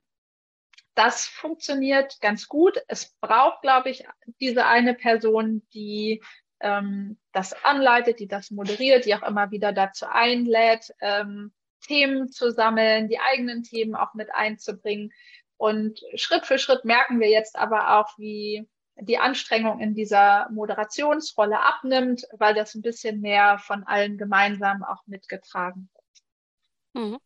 das 0.95 1.27
funktioniert 1.27 2.19
ganz 2.19 2.47
gut. 2.47 2.77
Es 2.87 3.15
braucht, 3.21 3.61
glaube 3.61 3.89
ich, 3.89 4.05
diese 4.41 4.65
eine 4.65 4.95
Person, 4.95 5.61
die 5.73 6.21
ähm, 6.59 7.17
das 7.31 7.53
anleitet, 7.63 8.19
die 8.19 8.27
das 8.27 8.51
moderiert, 8.51 9.05
die 9.05 9.15
auch 9.15 9.23
immer 9.23 9.51
wieder 9.51 9.73
dazu 9.73 10.05
einlädt, 10.07 10.93
ähm, 11.01 11.53
Themen 11.81 12.29
zu 12.29 12.51
sammeln, 12.51 13.07
die 13.07 13.19
eigenen 13.19 13.63
Themen 13.63 13.95
auch 13.95 14.13
mit 14.13 14.33
einzubringen. 14.33 15.11
Und 15.57 15.99
Schritt 16.15 16.45
für 16.45 16.59
Schritt 16.59 16.85
merken 16.85 17.19
wir 17.19 17.29
jetzt 17.29 17.57
aber 17.57 17.99
auch, 17.99 18.17
wie 18.17 18.67
die 19.01 19.17
Anstrengung 19.17 19.79
in 19.79 19.95
dieser 19.95 20.49
Moderationsrolle 20.51 21.61
abnimmt, 21.61 22.27
weil 22.37 22.53
das 22.53 22.75
ein 22.75 22.81
bisschen 22.81 23.21
mehr 23.21 23.57
von 23.59 23.83
allen 23.83 24.17
gemeinsam 24.17 24.83
auch 24.83 25.05
mitgetragen 25.05 25.89
wird. 25.93 27.05
Mhm. 27.05 27.19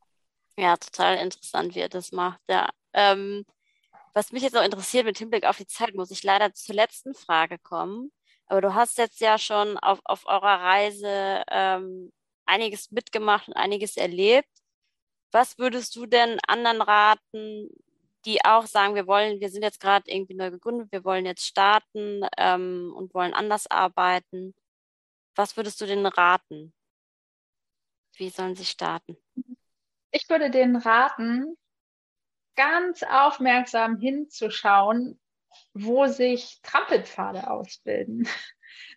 Ja, 0.58 0.78
total 0.78 1.18
interessant, 1.18 1.74
wie 1.74 1.80
er 1.80 1.90
das 1.90 2.12
macht. 2.12 2.40
Ja. 2.48 2.70
Ähm, 2.94 3.44
was 4.14 4.32
mich 4.32 4.44
jetzt 4.44 4.54
noch 4.54 4.64
interessiert 4.64 5.06
mit 5.06 5.18
Hinblick 5.18 5.46
auf 5.46 5.58
die 5.58 5.66
Zeit, 5.66 5.96
muss 5.96 6.12
ich 6.12 6.22
leider 6.22 6.54
zur 6.54 6.76
letzten 6.76 7.16
Frage 7.16 7.58
kommen. 7.58 8.12
Aber 8.54 8.62
du 8.62 8.76
hast 8.76 9.00
jetzt 9.00 9.20
ja 9.20 9.40
schon 9.40 9.80
auf, 9.80 10.00
auf 10.04 10.28
eurer 10.28 10.62
Reise 10.62 11.42
ähm, 11.50 12.14
einiges 12.46 12.92
mitgemacht 12.92 13.48
und 13.48 13.56
einiges 13.56 13.98
erlebt. 13.98 14.52
Was 15.32 15.58
würdest 15.58 15.96
du 15.96 16.06
denn 16.06 16.38
anderen 16.48 16.84
raten, 16.84 17.72
die 18.26 18.46
auch 18.46 18.68
sagen, 18.68 18.94
wir 18.94 19.08
wollen, 19.08 19.40
wir 19.40 19.50
sind 19.50 19.64
jetzt 19.64 19.80
gerade 19.80 20.08
irgendwie 20.08 20.36
neu 20.36 20.52
gegründet, 20.52 20.92
wir 20.92 21.04
wollen 21.04 21.26
jetzt 21.26 21.48
starten 21.48 22.28
ähm, 22.38 22.94
und 22.96 23.16
wollen 23.16 23.34
anders 23.34 23.66
arbeiten? 23.72 24.54
Was 25.34 25.58
würdest 25.58 25.82
du 25.82 25.88
denen 25.88 26.06
raten? 26.06 26.76
Wie 28.18 28.30
sollen 28.30 28.54
sie 28.54 28.66
starten? 28.66 29.18
Ich 30.12 30.30
würde 30.30 30.52
denen 30.52 30.76
raten, 30.76 31.58
ganz 32.56 33.02
aufmerksam 33.02 33.98
hinzuschauen, 33.98 35.20
wo 35.74 36.08
sich 36.08 36.60
Trampelpfade 36.64 37.50
ausbilden. 37.50 38.28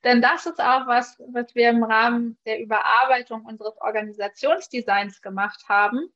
Denn 0.04 0.22
das 0.22 0.46
ist 0.46 0.60
auch 0.60 0.86
was, 0.86 1.18
was 1.32 1.54
wir 1.54 1.70
im 1.70 1.82
Rahmen 1.82 2.38
der 2.46 2.60
Überarbeitung 2.60 3.44
unseres 3.44 3.78
Organisationsdesigns 3.80 5.20
gemacht 5.20 5.64
haben. 5.68 6.12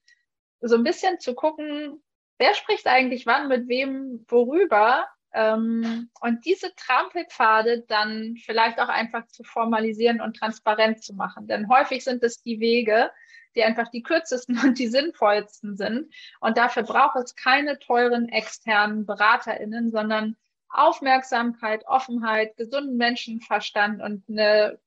So 0.60 0.76
ein 0.76 0.84
bisschen 0.84 1.18
zu 1.20 1.34
gucken, 1.34 2.02
wer 2.38 2.54
spricht 2.54 2.86
eigentlich 2.86 3.26
wann 3.26 3.48
mit 3.48 3.68
wem 3.68 4.24
worüber 4.28 5.06
ähm, 5.32 6.10
und 6.20 6.44
diese 6.44 6.74
Trampelpfade 6.74 7.84
dann 7.86 8.36
vielleicht 8.44 8.80
auch 8.80 8.88
einfach 8.88 9.26
zu 9.28 9.44
formalisieren 9.44 10.20
und 10.20 10.36
transparent 10.36 11.02
zu 11.04 11.14
machen. 11.14 11.46
Denn 11.46 11.68
häufig 11.68 12.02
sind 12.02 12.22
es 12.22 12.42
die 12.42 12.60
Wege, 12.60 13.10
die 13.54 13.64
einfach 13.64 13.88
die 13.88 14.02
kürzesten 14.02 14.58
und 14.64 14.78
die 14.78 14.88
sinnvollsten 14.88 15.76
sind. 15.76 16.12
Und 16.40 16.56
dafür 16.56 16.82
braucht 16.82 17.16
es 17.16 17.34
keine 17.34 17.78
teuren 17.78 18.28
externen 18.28 19.06
BeraterInnen, 19.06 19.90
sondern 19.90 20.36
Aufmerksamkeit, 20.68 21.86
Offenheit, 21.86 22.56
gesunden 22.56 22.96
Menschenverstand 22.96 24.00
und 24.00 24.24
eine 24.28 24.78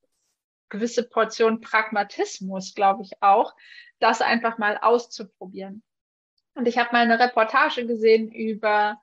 gewisse 0.69 1.03
Portion 1.03 1.61
Pragmatismus, 1.61 2.73
glaube 2.73 3.03
ich 3.03 3.21
auch, 3.21 3.53
das 3.99 4.21
einfach 4.21 4.57
mal 4.57 4.77
auszuprobieren. 4.77 5.83
Und 6.55 6.67
ich 6.67 6.77
habe 6.77 6.89
mal 6.93 7.01
eine 7.01 7.19
Reportage 7.19 7.85
gesehen 7.85 8.31
über 8.31 9.01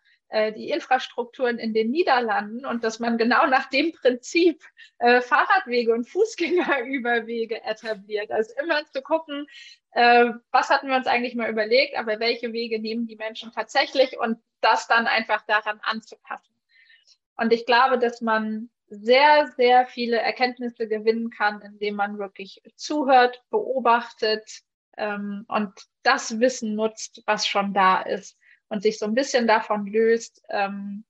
die 0.53 0.71
Infrastrukturen 0.71 1.59
in 1.59 1.75
den 1.75 1.91
Niederlanden 1.91 2.65
und 2.65 2.85
dass 2.85 3.01
man 3.01 3.19
genau 3.19 3.47
nach 3.47 3.69
dem 3.69 3.93
Prinzip 3.93 4.63
äh, 4.99 5.21
Fahrradwege 5.21 5.93
und 5.93 6.09
Fußgängerüberwege 6.09 7.63
etabliert. 7.65 8.31
Also 8.31 8.55
immer 8.63 8.85
zu 8.87 9.03
gucken, 9.03 9.47
äh, 9.93 10.31
was 10.53 10.71
hatten 10.71 10.89
wir 10.89 10.97
uns 10.97 11.07
eigentlich 11.07 11.35
mal 11.35 11.51
überlegt, 11.51 11.97
aber 11.97 12.21
welche 12.21 12.53
Wege 12.53 12.79
nehmen 12.81 13.07
die 13.07 13.17
Menschen 13.17 13.53
tatsächlich 13.53 14.19
und 14.19 14.39
das 14.61 14.87
dann 14.87 15.07
einfach 15.07 15.45
daran 15.47 15.81
anzupassen. 15.83 16.55
Und 17.37 17.53
ich 17.53 17.67
glaube, 17.67 17.99
dass 17.99 18.21
man 18.21 18.71
sehr, 18.89 19.53
sehr 19.57 19.87
viele 19.87 20.19
Erkenntnisse 20.19 20.87
gewinnen 20.87 21.31
kann, 21.31 21.63
indem 21.63 21.95
man 21.97 22.19
wirklich 22.19 22.63
zuhört, 22.77 23.43
beobachtet 23.51 24.63
ähm, 24.97 25.45
und 25.49 25.73
das 26.03 26.41
Wissen 26.41 26.75
nutzt, 26.75 27.23
was 27.27 27.47
schon 27.47 27.73
da 27.73 28.03
ist 28.03 28.37
und 28.71 28.83
sich 28.83 28.99
so 28.99 29.05
ein 29.05 29.15
bisschen 29.15 29.47
davon 29.47 29.87
löst, 29.87 30.43
ähm, 30.49 31.05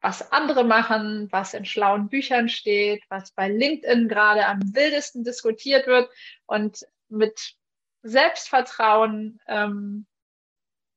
was 0.00 0.32
andere 0.32 0.64
machen, 0.64 1.28
was 1.30 1.52
in 1.52 1.66
schlauen 1.66 2.08
Büchern 2.08 2.48
steht, 2.48 3.02
was 3.10 3.32
bei 3.32 3.48
LinkedIn 3.48 4.08
gerade 4.08 4.46
am 4.46 4.60
wildesten 4.74 5.24
diskutiert 5.24 5.86
wird 5.86 6.08
und 6.46 6.86
mit 7.08 7.54
Selbstvertrauen 8.02 9.40
ähm, 9.46 10.06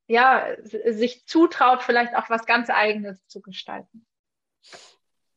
ja, 0.07 0.55
sich 0.63 1.25
zutraut, 1.25 1.83
vielleicht 1.83 2.15
auch 2.15 2.29
was 2.29 2.45
ganz 2.45 2.69
Eigenes 2.69 3.25
zu 3.27 3.41
gestalten. 3.41 4.05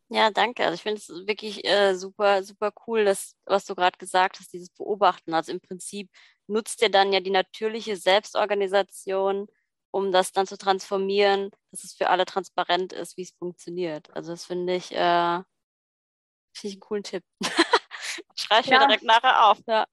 Ja, 0.08 0.30
danke. 0.30 0.64
Also 0.64 0.74
ich 0.74 0.82
finde 0.82 1.00
es 1.00 1.08
wirklich 1.26 1.66
äh, 1.66 1.94
super, 1.94 2.44
super 2.44 2.72
cool, 2.86 3.04
dass, 3.04 3.34
was 3.44 3.64
du 3.64 3.74
gerade 3.74 3.98
gesagt 3.98 4.38
hast, 4.38 4.52
dieses 4.52 4.70
Beobachten. 4.70 5.34
Also 5.34 5.50
im 5.50 5.60
Prinzip 5.60 6.10
nutzt 6.46 6.80
ihr 6.82 6.90
dann 6.90 7.12
ja 7.12 7.18
die 7.18 7.30
natürliche 7.30 7.96
Selbstorganisation 7.96 9.48
um 9.90 10.12
das 10.12 10.32
dann 10.32 10.46
zu 10.46 10.58
transformieren, 10.58 11.50
dass 11.70 11.84
es 11.84 11.94
für 11.94 12.08
alle 12.10 12.24
transparent 12.24 12.92
ist, 12.92 13.16
wie 13.16 13.22
es 13.22 13.32
funktioniert. 13.32 14.14
Also 14.14 14.32
das 14.32 14.44
finde 14.44 14.74
ich, 14.74 14.92
äh, 14.92 15.36
find 16.54 16.64
ich 16.64 16.72
einen 16.72 16.80
coolen 16.80 17.02
Tipp. 17.02 17.24
Schreibe 18.34 18.62
ich 18.62 18.70
ja. 18.70 18.78
mir 18.78 18.86
direkt 18.86 19.04
nachher 19.04 19.46
auf. 19.46 19.58
Ja. 19.66 19.86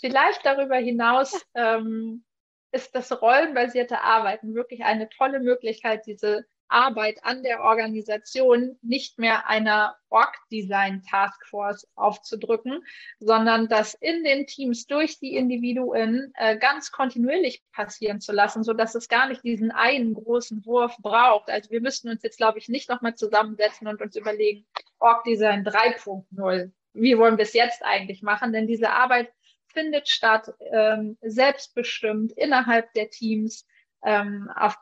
vielleicht 0.00 0.44
darüber 0.44 0.76
hinaus 0.76 1.44
ähm, 1.54 2.24
ist 2.72 2.94
das 2.94 3.10
rollenbasierte 3.20 4.00
Arbeiten 4.00 4.54
wirklich 4.54 4.84
eine 4.84 5.08
tolle 5.08 5.40
Möglichkeit, 5.40 6.06
diese 6.06 6.44
Arbeit 6.74 7.24
an 7.24 7.44
der 7.44 7.62
Organisation 7.62 8.76
nicht 8.82 9.18
mehr 9.18 9.48
einer 9.48 9.96
Org-Design-Taskforce 10.10 11.86
aufzudrücken, 11.94 12.84
sondern 13.20 13.68
das 13.68 13.94
in 13.94 14.24
den 14.24 14.46
Teams 14.46 14.86
durch 14.86 15.20
die 15.20 15.36
Individuen 15.36 16.32
äh, 16.34 16.58
ganz 16.58 16.90
kontinuierlich 16.90 17.62
passieren 17.72 18.20
zu 18.20 18.32
lassen, 18.32 18.64
so 18.64 18.72
dass 18.72 18.96
es 18.96 19.08
gar 19.08 19.28
nicht 19.28 19.44
diesen 19.44 19.70
einen 19.70 20.14
großen 20.14 20.66
Wurf 20.66 20.96
braucht. 20.98 21.48
Also 21.48 21.70
wir 21.70 21.80
müssten 21.80 22.08
uns 22.08 22.22
jetzt, 22.24 22.38
glaube 22.38 22.58
ich, 22.58 22.68
nicht 22.68 22.90
nochmal 22.90 23.14
zusammensetzen 23.14 23.86
und 23.86 24.02
uns 24.02 24.16
überlegen, 24.16 24.66
Org-Design 24.98 25.64
3.0. 25.64 26.72
Wie 26.92 27.18
wollen 27.18 27.38
wir 27.38 27.44
es 27.44 27.52
jetzt 27.52 27.84
eigentlich 27.84 28.22
machen? 28.22 28.52
Denn 28.52 28.66
diese 28.66 28.90
Arbeit 28.90 29.32
findet 29.68 30.08
statt, 30.08 30.52
ähm, 30.72 31.18
selbstbestimmt 31.22 32.32
innerhalb 32.32 32.92
der 32.94 33.10
Teams, 33.10 33.66
ähm, 34.04 34.50
auf 34.54 34.76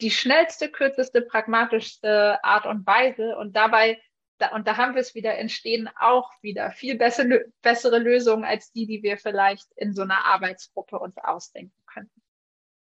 die 0.00 0.10
schnellste, 0.10 0.70
kürzeste, 0.70 1.22
pragmatischste 1.22 2.42
Art 2.44 2.66
und 2.66 2.86
Weise. 2.86 3.36
Und 3.36 3.54
dabei, 3.56 4.00
da, 4.38 4.54
und 4.54 4.66
da 4.66 4.76
haben 4.76 4.94
wir 4.94 5.00
es 5.00 5.14
wieder, 5.14 5.36
entstehen 5.36 5.88
auch 5.98 6.30
wieder 6.40 6.70
viel 6.70 6.96
bessere, 6.96 7.46
bessere 7.62 7.98
Lösungen 7.98 8.44
als 8.44 8.72
die, 8.72 8.86
die 8.86 9.02
wir 9.02 9.18
vielleicht 9.18 9.70
in 9.76 9.94
so 9.94 10.02
einer 10.02 10.24
Arbeitsgruppe 10.24 10.98
uns 10.98 11.16
ausdenken 11.18 11.82
könnten. 11.86 12.22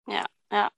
Ja, 0.07 0.25
ja. 0.51 0.71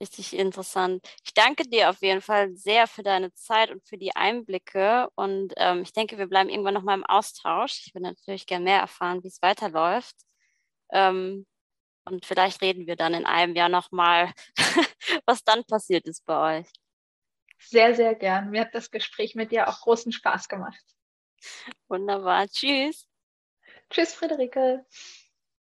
Richtig 0.00 0.36
interessant. 0.36 1.04
Ich 1.24 1.34
danke 1.34 1.64
dir 1.64 1.90
auf 1.90 2.00
jeden 2.02 2.20
Fall 2.20 2.54
sehr 2.54 2.86
für 2.86 3.02
deine 3.02 3.34
Zeit 3.34 3.72
und 3.72 3.84
für 3.84 3.98
die 3.98 4.14
Einblicke. 4.14 5.08
Und 5.16 5.54
ähm, 5.56 5.82
ich 5.82 5.92
denke, 5.92 6.18
wir 6.18 6.28
bleiben 6.28 6.50
irgendwann 6.50 6.74
nochmal 6.74 6.96
im 6.96 7.04
Austausch. 7.04 7.82
Ich 7.84 7.94
würde 7.94 8.04
natürlich 8.04 8.46
gerne 8.46 8.64
mehr 8.64 8.78
erfahren, 8.78 9.24
wie 9.24 9.28
es 9.28 9.42
weiterläuft. 9.42 10.14
Ähm, 10.92 11.46
und 12.10 12.26
vielleicht 12.26 12.62
reden 12.62 12.86
wir 12.86 12.96
dann 12.96 13.14
in 13.14 13.26
einem 13.26 13.54
Jahr 13.54 13.68
nochmal, 13.68 14.32
was 15.26 15.44
dann 15.44 15.64
passiert 15.64 16.06
ist 16.06 16.24
bei 16.26 16.60
euch. 16.60 16.66
Sehr, 17.58 17.94
sehr 17.94 18.14
gern. 18.14 18.50
Mir 18.50 18.62
hat 18.62 18.74
das 18.74 18.90
Gespräch 18.90 19.34
mit 19.34 19.52
dir 19.52 19.68
auch 19.68 19.80
großen 19.80 20.12
Spaß 20.12 20.48
gemacht. 20.48 20.82
Wunderbar. 21.88 22.48
Tschüss. 22.48 23.08
Tschüss, 23.90 24.14
Friederike. 24.14 24.84